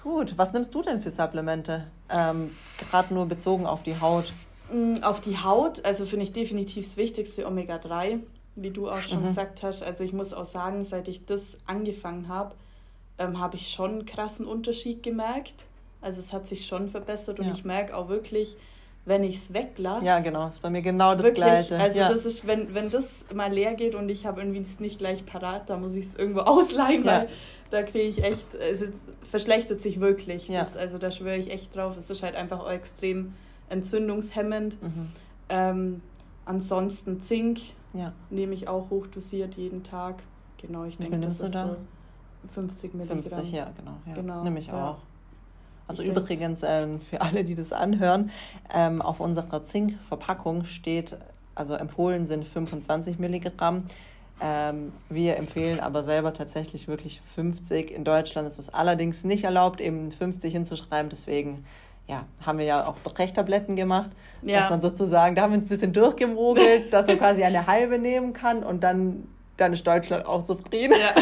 Gut, 0.03 0.37
was 0.37 0.53
nimmst 0.53 0.75
du 0.75 0.83
denn 0.83 1.01
für 1.01 1.11
Supplemente? 1.11 1.87
Ähm, 2.09 2.51
Gerade 2.91 3.15
nur 3.15 3.27
bezogen 3.27 3.67
auf 3.67 3.83
die 3.83 4.01
Haut. 4.01 4.33
Mm, 4.73 5.03
auf 5.03 5.21
die 5.21 5.39
Haut, 5.39 5.85
also 5.85 6.05
finde 6.05 6.25
ich 6.25 6.33
definitiv 6.33 6.87
das 6.87 6.97
Wichtigste 6.97 7.47
Omega-3, 7.47 8.19
wie 8.57 8.71
du 8.71 8.91
auch 8.91 9.01
schon 9.01 9.21
mhm. 9.21 9.27
gesagt 9.27 9.63
hast. 9.63 9.85
Also 9.85 10.03
ich 10.03 10.13
muss 10.13 10.33
auch 10.33 10.45
sagen, 10.45 10.83
seit 10.83 11.07
ich 11.07 11.25
das 11.25 11.57
angefangen 11.67 12.27
habe, 12.29 12.55
ähm, 13.19 13.39
habe 13.39 13.57
ich 13.57 13.69
schon 13.69 13.91
einen 13.91 14.07
krassen 14.07 14.47
Unterschied 14.47 15.05
gemerkt. 15.05 15.67
Also 16.03 16.21
es 16.21 16.33
hat 16.33 16.47
sich 16.47 16.67
schon 16.67 16.89
verbessert 16.89 17.39
und 17.39 17.47
ja. 17.47 17.53
ich 17.53 17.65
merke 17.65 17.97
auch 17.97 18.09
wirklich, 18.09 18.57
wenn 19.05 19.25
ich 19.25 19.37
es 19.37 19.55
weglasse. 19.55 20.05
Ja, 20.05 20.21
genau, 20.21 20.49
ist 20.49 20.63
bei 20.63 20.71
mir 20.71 20.83
genau 20.83 21.15
das 21.15 21.23
wirklich, 21.23 21.45
Gleiche. 21.45 21.79
Also 21.79 21.99
ja. 21.99 22.09
das 22.09 22.25
ist, 22.25 22.47
wenn, 22.47 22.75
wenn 22.75 22.91
das 22.91 23.25
mal 23.35 23.53
leer 23.53 23.75
geht 23.75 23.95
und 23.95 24.09
ich 24.09 24.27
habe 24.27 24.41
irgendwie 24.41 24.61
es 24.61 24.79
nicht 24.81 24.99
gleich 24.99 25.27
parat, 25.27 25.71
da 25.71 25.77
muss 25.77 25.95
ich 25.95 26.07
es 26.07 26.15
irgendwo 26.15 26.41
ausleihen, 26.43 27.05
ja. 27.05 27.13
weil 27.13 27.29
da 27.71 27.83
kriege 27.83 28.05
ich 28.05 28.23
echt, 28.23 28.55
es 28.55 28.85
verschlechtert 29.29 29.81
sich 29.81 30.01
wirklich. 30.01 30.49
Ja. 30.49 30.61
Das, 30.61 30.77
also 30.77 30.99
da 30.99 31.11
schwöre 31.11 31.37
ich 31.37 31.51
echt 31.51 31.75
drauf. 31.75 31.97
Es 31.97 32.11
ist 32.11 32.23
halt 32.23 32.37
einfach 32.37 32.61
auch 32.61 32.71
extrem 32.71 33.33
entzündungshemmend. 33.71 34.81
Mhm. 34.83 35.13
Ähm, 35.49 36.03
ansonsten 36.45 37.21
Zink 37.21 37.61
nehme 38.31 38.55
ich 38.55 38.69
auch 38.69 38.91
hochdosiert 38.91 39.55
jeden 39.55 39.83
Tag. 39.83 40.23
Genau, 40.59 40.85
ich 40.85 40.99
denke, 40.99 41.19
das 41.19 41.41
ist 41.41 41.55
da? 41.55 41.69
so 41.69 41.77
50 42.55 42.95
Milligramm. 42.95 43.23
50, 43.23 43.53
ja, 43.53 43.71
genau. 43.77 43.97
Ja. 44.07 44.15
genau. 44.15 44.45
Nehme 44.45 44.61
ich 44.61 44.71
auch. 44.73 44.99
Also 45.87 46.03
Stimmt. 46.03 46.19
übrigens 46.19 46.63
äh, 46.63 46.87
für 47.11 47.21
alle, 47.21 47.45
die 47.45 47.55
das 47.55 47.73
anhören, 47.73 48.31
ähm, 48.73 49.03
auf 49.03 49.21
unserer 49.21 49.65
Zinkverpackung 49.65 50.65
steht, 50.65 51.17
also 51.55 51.75
empfohlen 51.75 52.27
sind 52.27 52.47
25 52.47 53.19
Milligramm. 53.19 53.85
Ähm, 54.41 54.93
wir 55.09 55.37
empfehlen 55.37 55.81
aber 55.81 56.03
selber 56.03 56.33
tatsächlich 56.33 56.89
wirklich 56.89 57.21
50. 57.35 57.91
In 57.91 58.05
Deutschland 58.05 58.49
ist 58.49 58.59
es 58.59 58.73
allerdings 58.73 59.25
nicht 59.25 59.45
erlaubt, 59.45 59.81
eben 59.81 60.11
50 60.11 60.53
hinzuschreiben. 60.53 61.11
Deswegen 61.11 61.65
ja, 62.09 62.25
haben 62.45 62.59
wir 62.59 62.65
ja 62.65 62.87
auch 62.87 62.97
Brechtabletten 63.05 63.77
gemacht, 63.77 64.11
ja. 64.43 64.61
dass 64.61 64.71
man 64.71 64.81
sozusagen, 64.83 65.37
da 65.37 65.43
haben 65.43 65.53
wir 65.53 65.59
uns 65.59 65.67
ein 65.67 65.69
bisschen 65.69 65.93
durchgemogelt, 65.93 66.93
dass 66.93 67.07
man 67.07 67.19
quasi 67.19 67.45
eine 67.45 67.67
halbe 67.67 67.99
nehmen 67.99 68.33
kann 68.33 68.65
und 68.65 68.83
dann, 68.83 69.29
dann 69.57 69.73
ist 69.73 69.87
Deutschland 69.87 70.27
auch 70.27 70.43
zufrieden. 70.43 70.95
Ja. 70.99 71.15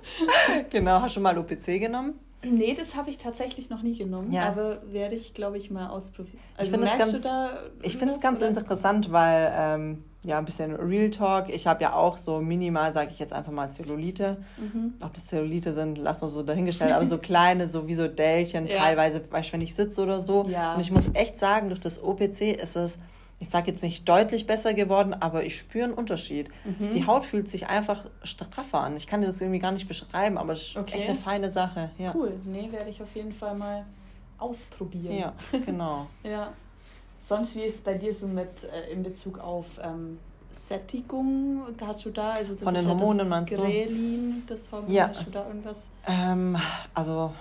genau, 0.70 1.02
hast 1.02 1.16
du 1.16 1.20
mal 1.20 1.36
OPC 1.36 1.78
genommen? 1.78 2.18
Nee, 2.50 2.74
das 2.74 2.94
habe 2.94 3.10
ich 3.10 3.18
tatsächlich 3.18 3.70
noch 3.70 3.82
nie 3.82 3.96
genommen, 3.96 4.32
ja. 4.32 4.48
aber 4.48 4.80
werde 4.92 5.14
ich, 5.14 5.34
glaube 5.34 5.58
ich, 5.58 5.70
mal 5.70 5.88
ausprobieren. 5.88 6.38
Also 6.56 6.74
ich 6.74 6.80
merkst 6.80 6.98
ganz, 6.98 7.12
du 7.12 7.20
da 7.20 7.50
Ich 7.82 7.96
finde 7.96 8.14
es 8.14 8.20
ganz 8.20 8.40
oder? 8.40 8.48
interessant, 8.48 9.12
weil, 9.12 9.52
ähm, 9.56 10.04
ja, 10.24 10.38
ein 10.38 10.44
bisschen 10.44 10.74
Real 10.74 11.10
Talk. 11.10 11.48
Ich 11.48 11.66
habe 11.66 11.82
ja 11.82 11.94
auch 11.94 12.16
so 12.16 12.40
minimal, 12.40 12.92
sage 12.92 13.10
ich 13.10 13.18
jetzt 13.18 13.32
einfach 13.32 13.52
mal, 13.52 13.70
Zellulite. 13.70 14.38
Mhm. 14.56 14.94
Ob 15.02 15.14
das 15.14 15.26
Zellulite 15.26 15.72
sind, 15.72 15.98
lassen 15.98 16.22
wir 16.22 16.28
so 16.28 16.42
dahingestellt, 16.42 16.92
aber 16.92 17.04
so 17.04 17.18
kleine, 17.22 17.68
so 17.68 17.86
wie 17.86 17.94
so 17.94 18.08
Dellchen 18.08 18.66
ja. 18.66 18.78
teilweise, 18.78 19.22
weißt, 19.30 19.52
wenn 19.52 19.60
ich 19.60 19.74
sitze 19.74 20.02
oder 20.02 20.20
so. 20.20 20.46
Ja. 20.48 20.74
Und 20.74 20.80
ich 20.80 20.90
muss 20.90 21.08
echt 21.14 21.38
sagen, 21.38 21.68
durch 21.68 21.80
das 21.80 22.02
OPC 22.02 22.60
ist 22.60 22.76
es 22.76 22.98
ich 23.38 23.50
sage 23.50 23.70
jetzt 23.70 23.82
nicht 23.82 24.08
deutlich 24.08 24.46
besser 24.46 24.72
geworden, 24.72 25.14
aber 25.14 25.44
ich 25.44 25.58
spüre 25.58 25.84
einen 25.84 25.94
Unterschied. 25.94 26.48
Mhm. 26.64 26.90
Die 26.92 27.06
Haut 27.06 27.24
fühlt 27.24 27.48
sich 27.48 27.68
einfach 27.68 28.06
straffer 28.22 28.80
an. 28.80 28.96
Ich 28.96 29.06
kann 29.06 29.20
dir 29.20 29.26
das 29.26 29.40
irgendwie 29.40 29.58
gar 29.58 29.72
nicht 29.72 29.88
beschreiben, 29.88 30.38
aber 30.38 30.54
es 30.54 30.68
ist 30.68 30.76
okay. 30.76 30.96
echt 30.96 31.08
eine 31.08 31.16
feine 31.16 31.50
Sache. 31.50 31.90
Ja. 31.98 32.14
Cool, 32.14 32.32
nee, 32.44 32.68
werde 32.72 32.88
ich 32.88 33.02
auf 33.02 33.14
jeden 33.14 33.32
Fall 33.32 33.54
mal 33.54 33.84
ausprobieren. 34.38 35.18
Ja, 35.18 35.32
genau. 35.66 36.06
ja. 36.22 36.52
Sonst, 37.28 37.56
wie 37.56 37.62
ist 37.62 37.76
es 37.76 37.80
bei 37.80 37.94
dir 37.94 38.14
so 38.14 38.26
mit 38.26 38.64
äh, 38.64 38.92
in 38.92 39.02
Bezug 39.02 39.38
auf 39.38 39.66
ähm, 39.82 40.18
Sättigung? 40.48 41.62
Hast 41.80 42.04
du 42.06 42.10
da, 42.10 42.32
also 42.32 42.54
das 42.54 42.62
Von 42.62 42.74
den 42.74 42.86
Hormonen 42.86 43.18
ja 43.18 43.24
meinst 43.24 43.52
Grelin, 43.52 44.44
du? 44.46 44.54
das 44.54 44.70
Hormon, 44.70 44.90
ja. 44.90 45.08
hast 45.08 45.26
du 45.26 45.30
da 45.30 45.46
irgendwas? 45.46 45.90
Ähm, 46.06 46.56
also, 46.94 47.32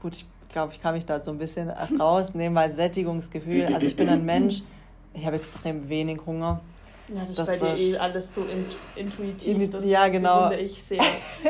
gut, 0.00 0.16
ich 0.16 0.26
glaube, 0.48 0.72
ich 0.72 0.82
kann 0.82 0.94
mich 0.94 1.06
da 1.06 1.20
so 1.20 1.30
ein 1.30 1.38
bisschen 1.38 1.70
rausnehmen, 1.70 2.54
weil 2.54 2.74
Sättigungsgefühl, 2.74 3.66
also 3.72 3.86
ich 3.86 3.96
bin 3.96 4.08
ein 4.08 4.24
Mensch, 4.26 4.62
ich 5.14 5.26
habe 5.26 5.36
extrem 5.36 5.88
wenig 5.88 6.20
Hunger. 6.26 6.60
Ja, 7.08 7.24
das, 7.26 7.36
das 7.36 7.48
ist 7.48 7.60
bei 7.60 7.74
dir 7.74 7.82
eh 7.82 7.96
alles 7.98 8.34
so 8.34 8.44
intuitiv. 8.96 9.70
Das 9.70 9.84
ja, 9.84 10.08
genau. 10.08 10.50
ich 10.52 10.82
sehr. 10.82 11.02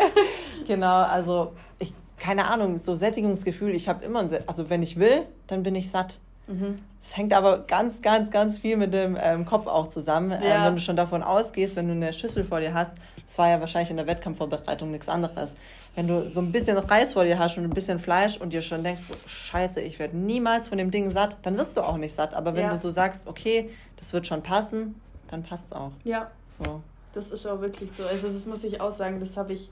genau, 0.66 1.02
also 1.02 1.52
ich, 1.78 1.92
keine 2.18 2.46
Ahnung, 2.46 2.78
so 2.78 2.94
Sättigungsgefühl, 2.94 3.74
ich 3.74 3.88
habe 3.88 4.04
immer, 4.04 4.28
also 4.46 4.70
wenn 4.70 4.82
ich 4.82 4.98
will, 4.98 5.26
dann 5.46 5.62
bin 5.62 5.74
ich 5.74 5.90
satt. 5.90 6.18
Mhm. 6.46 6.78
Es 7.02 7.16
hängt 7.16 7.32
aber 7.32 7.58
ganz, 7.58 8.00
ganz, 8.00 8.30
ganz 8.30 8.58
viel 8.58 8.76
mit 8.76 8.94
dem 8.94 9.18
ähm, 9.20 9.44
Kopf 9.44 9.66
auch 9.66 9.88
zusammen. 9.88 10.30
Ähm, 10.30 10.42
ja. 10.42 10.48
Ähm, 10.48 10.64
wenn 10.66 10.74
du 10.76 10.80
schon 10.80 10.96
davon 10.96 11.22
ausgehst, 11.22 11.74
wenn 11.74 11.88
du 11.88 11.94
eine 11.94 12.12
Schüssel 12.12 12.44
vor 12.44 12.60
dir 12.60 12.74
hast, 12.74 12.92
das 13.26 13.36
war 13.38 13.48
ja 13.48 13.60
wahrscheinlich 13.60 13.90
in 13.90 13.96
der 13.96 14.06
Wettkampfvorbereitung 14.06 14.90
nichts 14.90 15.08
anderes. 15.08 15.56
Wenn 15.94 16.06
du 16.06 16.30
so 16.30 16.40
ein 16.40 16.52
bisschen 16.52 16.78
Reis 16.78 17.12
vor 17.14 17.24
dir 17.24 17.38
hast 17.38 17.58
und 17.58 17.64
ein 17.64 17.70
bisschen 17.70 17.98
Fleisch 17.98 18.36
und 18.36 18.52
dir 18.52 18.62
schon 18.62 18.84
denkst, 18.84 19.02
oh, 19.10 19.16
scheiße, 19.26 19.80
ich 19.80 19.98
werde 19.98 20.16
niemals 20.16 20.68
von 20.68 20.78
dem 20.78 20.90
Ding 20.90 21.10
satt, 21.10 21.36
dann 21.42 21.58
wirst 21.58 21.76
du 21.76 21.82
auch 21.82 21.96
nicht 21.96 22.14
satt. 22.14 22.34
Aber 22.34 22.54
wenn 22.54 22.64
ja. 22.64 22.70
du 22.70 22.78
so 22.78 22.90
sagst, 22.90 23.26
okay, 23.26 23.68
das 23.96 24.12
wird 24.12 24.26
schon 24.26 24.42
passen, 24.42 25.00
dann 25.28 25.42
passt 25.42 25.66
es 25.66 25.72
auch. 25.72 25.90
Ja. 26.04 26.30
So. 26.48 26.82
Das 27.12 27.30
ist 27.30 27.46
auch 27.46 27.60
wirklich 27.60 27.90
so. 27.92 28.04
Also 28.04 28.28
das 28.28 28.46
muss 28.46 28.64
ich 28.64 28.80
auch 28.80 28.92
sagen, 28.92 29.20
das 29.20 29.36
habe 29.36 29.52
ich 29.52 29.70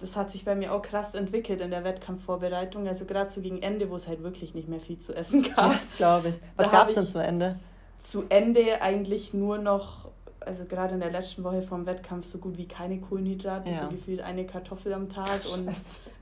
das 0.00 0.16
hat 0.16 0.30
sich 0.30 0.44
bei 0.44 0.54
mir 0.54 0.72
auch 0.72 0.82
krass 0.82 1.14
entwickelt 1.14 1.60
in 1.60 1.70
der 1.70 1.84
Wettkampfvorbereitung. 1.84 2.88
Also 2.88 3.04
gerade 3.04 3.30
so 3.30 3.40
gegen 3.40 3.62
Ende, 3.62 3.90
wo 3.90 3.96
es 3.96 4.08
halt 4.08 4.22
wirklich 4.22 4.54
nicht 4.54 4.68
mehr 4.68 4.80
viel 4.80 4.98
zu 4.98 5.14
essen 5.14 5.42
gab. 5.42 5.72
Ja, 5.72 5.78
das 5.80 5.96
glaube 5.96 6.30
ich. 6.30 6.34
Was 6.56 6.70
gab 6.70 6.88
es 6.88 6.94
denn 6.94 7.06
zu 7.06 7.18
Ende? 7.18 7.58
Zu 7.98 8.24
Ende 8.30 8.80
eigentlich 8.80 9.34
nur 9.34 9.58
noch, 9.58 10.08
also 10.40 10.64
gerade 10.64 10.94
in 10.94 11.00
der 11.00 11.10
letzten 11.10 11.44
Woche 11.44 11.60
vom 11.60 11.84
Wettkampf 11.84 12.24
so 12.24 12.38
gut 12.38 12.56
wie 12.56 12.66
keine 12.66 12.98
Kohlenhydrate, 12.98 13.70
ja. 13.70 13.82
so 13.82 13.88
gefühlt 13.88 14.22
eine 14.22 14.46
Kartoffel 14.46 14.94
am 14.94 15.10
Tag 15.10 15.42
und 15.52 15.68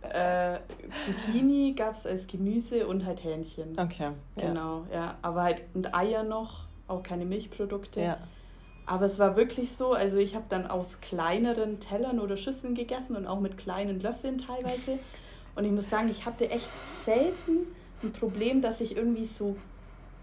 äh, 0.03 0.59
Zucchini 1.05 1.75
gab 1.77 1.95
es 1.95 2.05
als 2.05 2.27
Gemüse 2.27 2.87
und 2.89 3.07
halt 3.07 3.23
Hähnchen. 3.23 3.79
Okay. 3.79 4.11
Genau, 4.37 4.87
ja. 4.93 4.97
ja. 4.97 5.19
Aber 5.23 5.45
halt 5.45 5.63
und 5.75 5.95
Eier 5.95 6.25
noch, 6.25 6.65
auch 6.89 7.05
keine 7.05 7.25
Milchprodukte. 7.27 8.01
Ja. 8.01 8.19
Aber 8.89 9.05
es 9.05 9.19
war 9.19 9.37
wirklich 9.37 9.73
so, 9.73 9.93
also 9.93 10.17
ich 10.17 10.35
habe 10.35 10.47
dann 10.49 10.67
aus 10.67 11.01
kleineren 11.01 11.79
Tellern 11.79 12.21
oder 12.21 12.37
Schüsseln 12.37 12.75
gegessen 12.75 13.17
und 13.17 13.27
auch 13.27 13.41
mit 13.41 13.59
kleinen 13.59 14.01
Löffeln 14.01 14.39
teilweise. 14.39 14.99
Und 15.55 15.65
ich 15.65 15.71
muss 15.73 15.91
sagen, 15.91 16.09
ich 16.09 16.25
hatte 16.25 16.51
echt 16.51 16.69
selten 17.05 17.67
ein 18.03 18.13
Problem, 18.13 18.61
dass 18.63 18.81
ich 18.81 18.97
irgendwie 18.97 19.27
so 19.27 19.57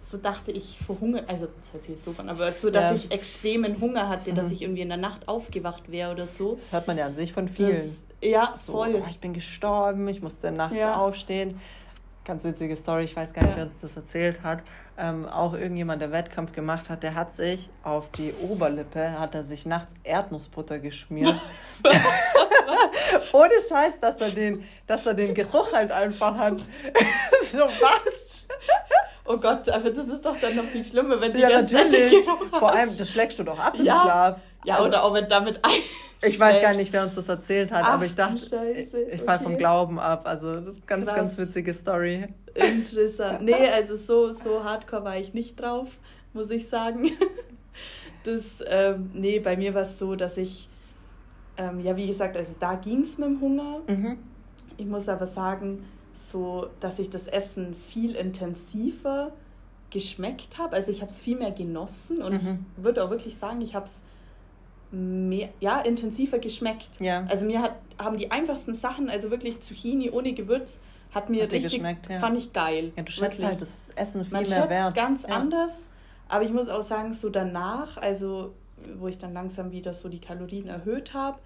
so 0.01 0.17
dachte 0.19 0.51
ich 0.51 0.78
vor 0.86 0.99
Hunger, 1.01 1.23
also 1.25 1.47
das 1.60 1.73
hört 1.73 1.84
sich 1.84 1.95
jetzt 1.95 2.04
so 2.06 2.13
von, 2.13 2.30
aber 2.30 2.51
so, 2.51 2.69
dass 2.69 2.91
Ja. 2.91 2.93
ich 2.93 3.10
extremen 3.12 3.82
Hunger 3.82 4.08
hatte, 4.08 4.34
dass 4.34 4.45
Mhm. 4.47 4.51
ich 4.51 4.62
irgendwie 4.62 4.82
in 4.84 4.89
der 4.89 4.99
Nacht 4.99 5.28
aufgewacht 5.28 5.91
wäre 5.91 6.12
oder 6.12 6.28
so. 6.28 6.54
Das 6.54 6.71
hört 6.71 6.86
man 6.86 6.95
ja 6.99 7.08
an 7.08 7.15
sich 7.15 7.34
von 7.34 7.47
vielen. 7.47 7.71
Das, 7.71 8.04
ja, 8.21 8.54
so, 8.56 8.73
voll. 8.73 9.01
oh, 9.04 9.08
ich 9.10 9.19
bin 9.19 9.34
gestorben, 9.34 10.08
ich 10.08 10.21
musste 10.21 10.51
nachts 10.51 10.75
Ja. 10.75 10.95
aufstehen. 10.97 11.60
Ganz 12.23 12.43
witzige 12.43 12.75
Story, 12.75 13.06
ich 13.06 13.15
weiß 13.15 13.34
gar 13.34 13.41
nicht, 13.41 13.51
Ja. 13.54 13.58
wer 13.58 13.63
uns 13.65 13.73
das 13.82 13.95
erzählt 13.95 14.43
hat. 14.43 14.62
Ähm, 14.97 15.27
auch 15.27 15.53
irgendjemand, 15.53 16.01
der 16.01 16.13
Wettkampf 16.13 16.53
gemacht 16.53 16.89
hat, 16.89 17.03
der 17.03 17.15
hat 17.15 17.36
sich 17.36 17.69
auf 17.84 18.10
die 18.12 18.34
Oberlippe, 18.41 19.19
hat 19.19 19.36
er 19.36 19.43
sich 19.43 19.65
nachts 19.65 19.93
Erdnussbutter 20.05 20.79
geschmiert. 20.79 21.36
Ohne 23.34 23.53
Scheiß, 23.55 23.99
dass 23.99 24.21
er 24.21 24.29
den, 24.31 24.63
dass 24.88 25.05
er 25.05 25.13
den 25.13 25.34
Geruch 25.34 25.73
halt 25.73 25.91
einfach 25.91 26.38
hat. 26.38 26.60
so 27.43 27.60
was? 27.60 28.47
Oh 29.25 29.38
Gott, 29.38 29.67
aber 29.69 29.89
das 29.89 30.08
ist 30.08 30.25
doch 30.25 30.38
dann 30.39 30.55
noch 30.55 30.65
viel 30.65 30.84
schlimmer, 30.84 31.19
wenn 31.19 31.34
du 31.34 31.39
Ja, 31.39 31.47
die 31.47 31.53
ganze 31.55 31.75
Zeit 31.75 31.86
natürlich. 31.91 32.25
Geruch 32.25 32.60
Vor 32.60 32.71
allem, 32.73 32.97
das 32.97 33.10
schlägst 33.10 33.39
du 33.39 33.43
doch 33.43 33.60
ab 33.60 33.73
im 33.77 33.86
Ja. 33.86 33.99
Schlaf. 34.01 34.38
Ja, 34.65 34.75
Also, 34.75 34.88
oder 34.89 35.04
auch 35.04 35.13
wenn 35.13 35.28
damit 35.30 35.63
ein. 35.63 35.71
Ich 36.28 36.39
weiß 36.39 36.60
gar 36.62 36.73
nicht, 36.73 36.91
wer 36.91 37.04
uns 37.04 37.13
das 37.15 37.28
erzählt 37.30 37.71
hat, 37.71 37.84
Ach, 37.86 37.93
aber 37.93 38.06
ich 38.06 38.15
dachte, 38.15 38.38
Scheiße, 38.39 39.01
ich 39.12 39.21
fall 39.21 39.38
vom 39.38 39.47
okay. 39.54 39.58
Glauben 39.58 39.99
ab. 39.99 40.21
Also, 40.25 40.56
das 40.56 40.67
ist 40.69 40.78
eine 40.78 40.86
ganz, 40.88 41.06
Krass. 41.06 41.15
ganz 41.15 41.38
witzige 41.38 41.73
Story. 41.73 42.28
Interessant. 42.56 43.41
Nee, 43.43 43.69
also 43.69 43.95
so, 43.95 44.32
so 44.32 44.63
hardcore 44.63 45.04
war 45.04 45.17
ich 45.17 45.34
nicht 45.36 45.60
drauf, 45.60 45.89
muss 46.34 46.49
ich 46.49 46.67
sagen. 46.67 47.12
Das, 48.23 48.41
ähm, 48.65 49.12
nee, 49.13 49.38
bei 49.39 49.56
mir 49.56 49.75
war 49.75 49.84
es 49.84 49.99
so, 49.99 50.15
dass 50.15 50.38
ich, 50.38 50.67
ähm, 51.58 51.80
ja, 51.82 51.95
wie 51.95 52.08
gesagt, 52.08 52.36
also 52.36 52.56
da 52.60 52.73
ging 52.73 53.01
es 53.01 53.19
mit 53.19 53.28
dem 53.30 53.39
Hunger. 53.39 53.82
Mhm. 53.88 54.17
Ich 54.78 54.86
muss 54.88 55.08
aber 55.08 55.28
sagen, 55.28 55.86
so, 56.15 56.67
dass 56.80 56.97
ich 56.97 57.12
das 57.12 57.28
Essen 57.28 57.75
viel 57.89 58.15
intensiver 58.15 59.32
geschmeckt 59.91 60.58
habe. 60.58 60.75
Also 60.75 60.89
ich 60.89 61.01
habe 61.01 61.12
es 61.12 61.19
viel 61.19 61.38
mehr 61.38 61.51
genossen 61.51 62.23
und 62.23 62.41
Mhm. 62.41 62.65
ich 62.78 62.84
würde 62.84 63.04
auch 63.04 63.12
wirklich 63.12 63.38
sagen, 63.38 63.62
ich 63.62 63.75
habe 63.75 63.86
es 63.86 63.93
mehr, 64.91 65.50
ja, 65.60 65.80
intensiver 65.82 66.39
geschmeckt. 66.39 67.00
Ja. 67.00 67.26
Also 67.30 67.45
mir 67.45 67.62
hat, 67.62 67.76
haben 67.98 68.17
die 68.17 68.32
einfachsten 68.32 68.74
Sachen, 68.74 69.10
also 69.10 69.32
wirklich 69.32 69.62
Zucchini 69.62 70.10
ohne 70.10 70.34
Gewürz, 70.34 70.80
hat 71.13 71.30
mir 71.30 71.43
Hat 71.43 71.52
richtig, 71.54 71.74
geschmeckt, 71.74 72.10
ja. 72.10 72.19
fand 72.19 72.38
ich 72.38 72.52
geil. 72.52 72.91
Ja, 72.95 73.04
du 73.04 73.12
schätzt 73.12 73.39
Wirklich. 73.39 73.48
halt 73.48 73.62
das 73.62 73.89
Essen 73.95 74.24
viel 74.26 74.34
Man 74.34 74.43
mehr 74.43 74.52
schätzt 74.52 74.69
wert. 74.69 74.95
ganz 74.95 75.24
ja. 75.24 75.30
anders, 75.30 75.88
aber 76.28 76.43
ich 76.43 76.52
muss 76.52 76.67
auch 76.67 76.82
sagen, 76.82 77.13
so 77.13 77.30
danach, 77.30 77.98
also 77.98 78.54
wo 79.00 79.08
ich 79.08 79.17
dann 79.17 79.34
langsam 79.34 79.71
wieder 79.71 79.93
so 79.93 80.10
die 80.10 80.19
Kalorien 80.19 80.67
erhöht 80.67 81.13
habe, 81.13 81.39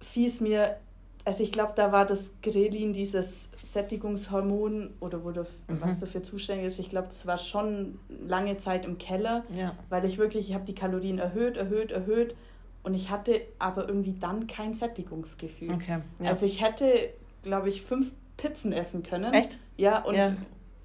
fiel 0.00 0.28
es 0.28 0.40
mir, 0.40 0.76
also 1.24 1.42
ich 1.42 1.52
glaube, 1.52 1.72
da 1.76 1.92
war 1.92 2.04
das 2.04 2.30
Grelin, 2.42 2.92
dieses 2.92 3.48
Sättigungshormon 3.56 4.90
oder 5.00 5.24
wo 5.24 5.30
du, 5.30 5.42
Mhm. 5.42 5.80
was 5.80 5.98
dafür 5.98 6.22
zuständig 6.22 6.66
ist, 6.66 6.78
ich 6.78 6.90
glaube, 6.90 7.08
das 7.08 7.26
war 7.26 7.38
schon 7.38 7.98
lange 8.26 8.58
Zeit 8.58 8.84
im 8.84 8.98
Keller, 8.98 9.44
Ja. 9.56 9.74
weil 9.88 10.04
ich 10.04 10.18
wirklich, 10.18 10.48
ich 10.48 10.54
habe 10.54 10.64
die 10.64 10.74
Kalorien 10.74 11.18
erhöht, 11.18 11.56
erhöht, 11.56 11.92
erhöht 11.92 12.34
und 12.82 12.94
ich 12.94 13.10
hatte 13.10 13.40
aber 13.58 13.86
irgendwie 13.88 14.14
dann 14.18 14.46
kein 14.48 14.74
Sättigungsgefühl. 14.74 15.72
Okay. 15.72 15.98
Ja. 16.20 16.30
Also 16.30 16.46
ich 16.46 16.60
hätte, 16.60 17.10
glaube 17.44 17.68
ich, 17.68 17.82
fünf 17.82 18.10
Pizzen 18.36 18.72
essen 18.72 19.02
können. 19.04 19.32
Echt? 19.32 19.58
Ja, 19.76 20.02
und 20.04 20.16
Ja. 20.16 20.34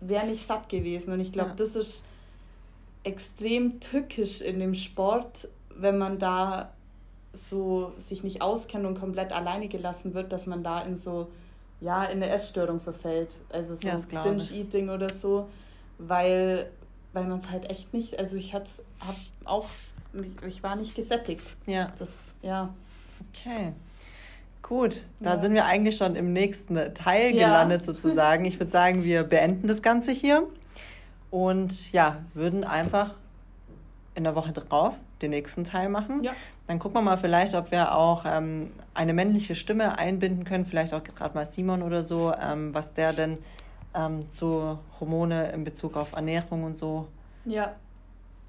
wäre 0.02 0.28
nicht 0.28 0.46
satt 0.46 0.70
gewesen. 0.70 1.12
Und 1.14 1.20
ich 1.20 1.32
glaube, 1.32 1.54
das 1.58 1.76
ist 1.76 2.06
extrem 3.04 3.80
tückisch 3.80 4.42
in 4.42 4.60
dem 4.60 4.74
Sport, 4.76 5.48
wenn 5.76 5.98
man 5.98 6.20
da 6.20 6.74
so 7.38 7.94
sich 7.98 8.24
nicht 8.24 8.42
auskennt 8.42 8.86
und 8.86 9.00
komplett 9.00 9.32
alleine 9.32 9.68
gelassen 9.68 10.14
wird, 10.14 10.32
dass 10.32 10.48
man 10.48 10.64
da 10.64 10.82
in 10.82 10.98
so, 10.98 11.28
ja, 11.80 12.04
in 12.06 12.22
eine 12.24 12.30
Essstörung 12.30 12.80
verfällt. 12.82 13.40
Also 13.50 13.76
so 13.76 13.88
Ja. 13.88 13.98
Binge-Eating 14.24 14.90
oder 14.90 15.10
so, 15.10 15.48
weil, 15.98 16.70
weil 17.14 17.26
man 17.26 17.40
es 17.40 17.50
halt 17.50 17.70
echt 17.70 17.94
nicht, 17.94 18.18
also 18.20 18.36
ich 18.38 18.54
hatte 18.54 18.70
hab 19.00 19.16
auch, 19.46 19.68
ich 20.48 20.64
war 20.64 20.76
nicht 20.76 20.96
gesättigt. 20.96 21.56
ja. 21.66 21.92
Das, 21.98 22.36
ja. 22.42 22.74
Okay. 23.34 23.74
Gut, 24.64 25.04
da 25.22 25.36
Ja. 25.36 25.40
sind 25.40 25.54
wir 25.54 25.66
eigentlich 25.66 25.96
schon 25.98 26.16
im 26.16 26.34
nächsten 26.34 26.76
Teil 26.94 27.34
Ja. 27.36 27.48
gelandet 27.48 27.86
sozusagen. 27.86 28.44
Ich 28.46 28.60
würde 28.60 28.72
sagen, 28.72 29.04
wir 29.04 29.24
beenden 29.24 29.68
das 29.68 29.82
Ganze 29.82 30.12
hier 30.12 30.44
und 31.32 31.92
ja, 31.94 32.18
würden 32.34 32.64
einfach 32.64 33.14
in 34.16 34.24
der 34.24 34.36
Woche 34.36 34.52
drauf 34.52 34.94
den 35.22 35.30
nächsten 35.32 35.64
Teil 35.64 35.90
machen. 35.90 36.22
Ja. 36.24 36.34
Dann 36.68 36.80
gucken 36.80 36.98
wir 36.98 37.02
mal 37.02 37.18
vielleicht, 37.18 37.54
ob 37.56 37.72
wir 37.72 37.96
auch 37.96 38.24
ähm, 38.26 38.72
eine 38.94 39.14
männliche 39.14 39.56
Stimme 39.56 39.98
einbinden 39.98 40.44
können, 40.44 40.66
vielleicht 40.66 40.94
auch 40.94 41.04
gerade 41.04 41.34
mal 41.34 41.46
Simon 41.46 41.82
oder 41.82 42.04
so, 42.04 42.34
ähm, 42.42 42.74
was 42.74 42.94
der 42.94 43.14
denn 43.14 43.38
ähm, 43.96 44.30
zu 44.30 44.78
Hormone 45.00 45.50
in 45.52 45.64
Bezug 45.64 45.96
auf 45.96 46.14
Ernährung 46.14 46.64
und 46.66 46.76
so 46.76 47.08
Ja. 47.46 47.74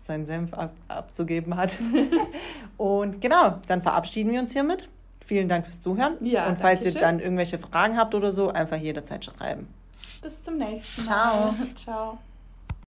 seinen 0.00 0.26
Senf 0.26 0.52
ab, 0.52 0.72
abzugeben 0.88 1.56
hat. 1.56 1.76
und 2.76 3.20
genau, 3.20 3.54
dann 3.68 3.82
verabschieden 3.82 4.32
wir 4.32 4.40
uns 4.40 4.52
hiermit. 4.52 4.88
Vielen 5.24 5.48
Dank 5.48 5.66
fürs 5.66 5.80
Zuhören. 5.80 6.14
Ja, 6.20 6.48
und 6.48 6.58
falls 6.58 6.84
ihr 6.84 6.92
schön. 6.92 7.00
dann 7.02 7.20
irgendwelche 7.20 7.58
Fragen 7.58 7.96
habt 7.98 8.14
oder 8.14 8.32
so, 8.32 8.48
einfach 8.50 8.78
jederzeit 8.78 9.24
schreiben. 9.24 9.68
Bis 10.22 10.42
zum 10.42 10.56
nächsten 10.58 11.04
Mal. 11.04 11.12
Ciao. 11.12 11.54
Ciao. 11.84 12.18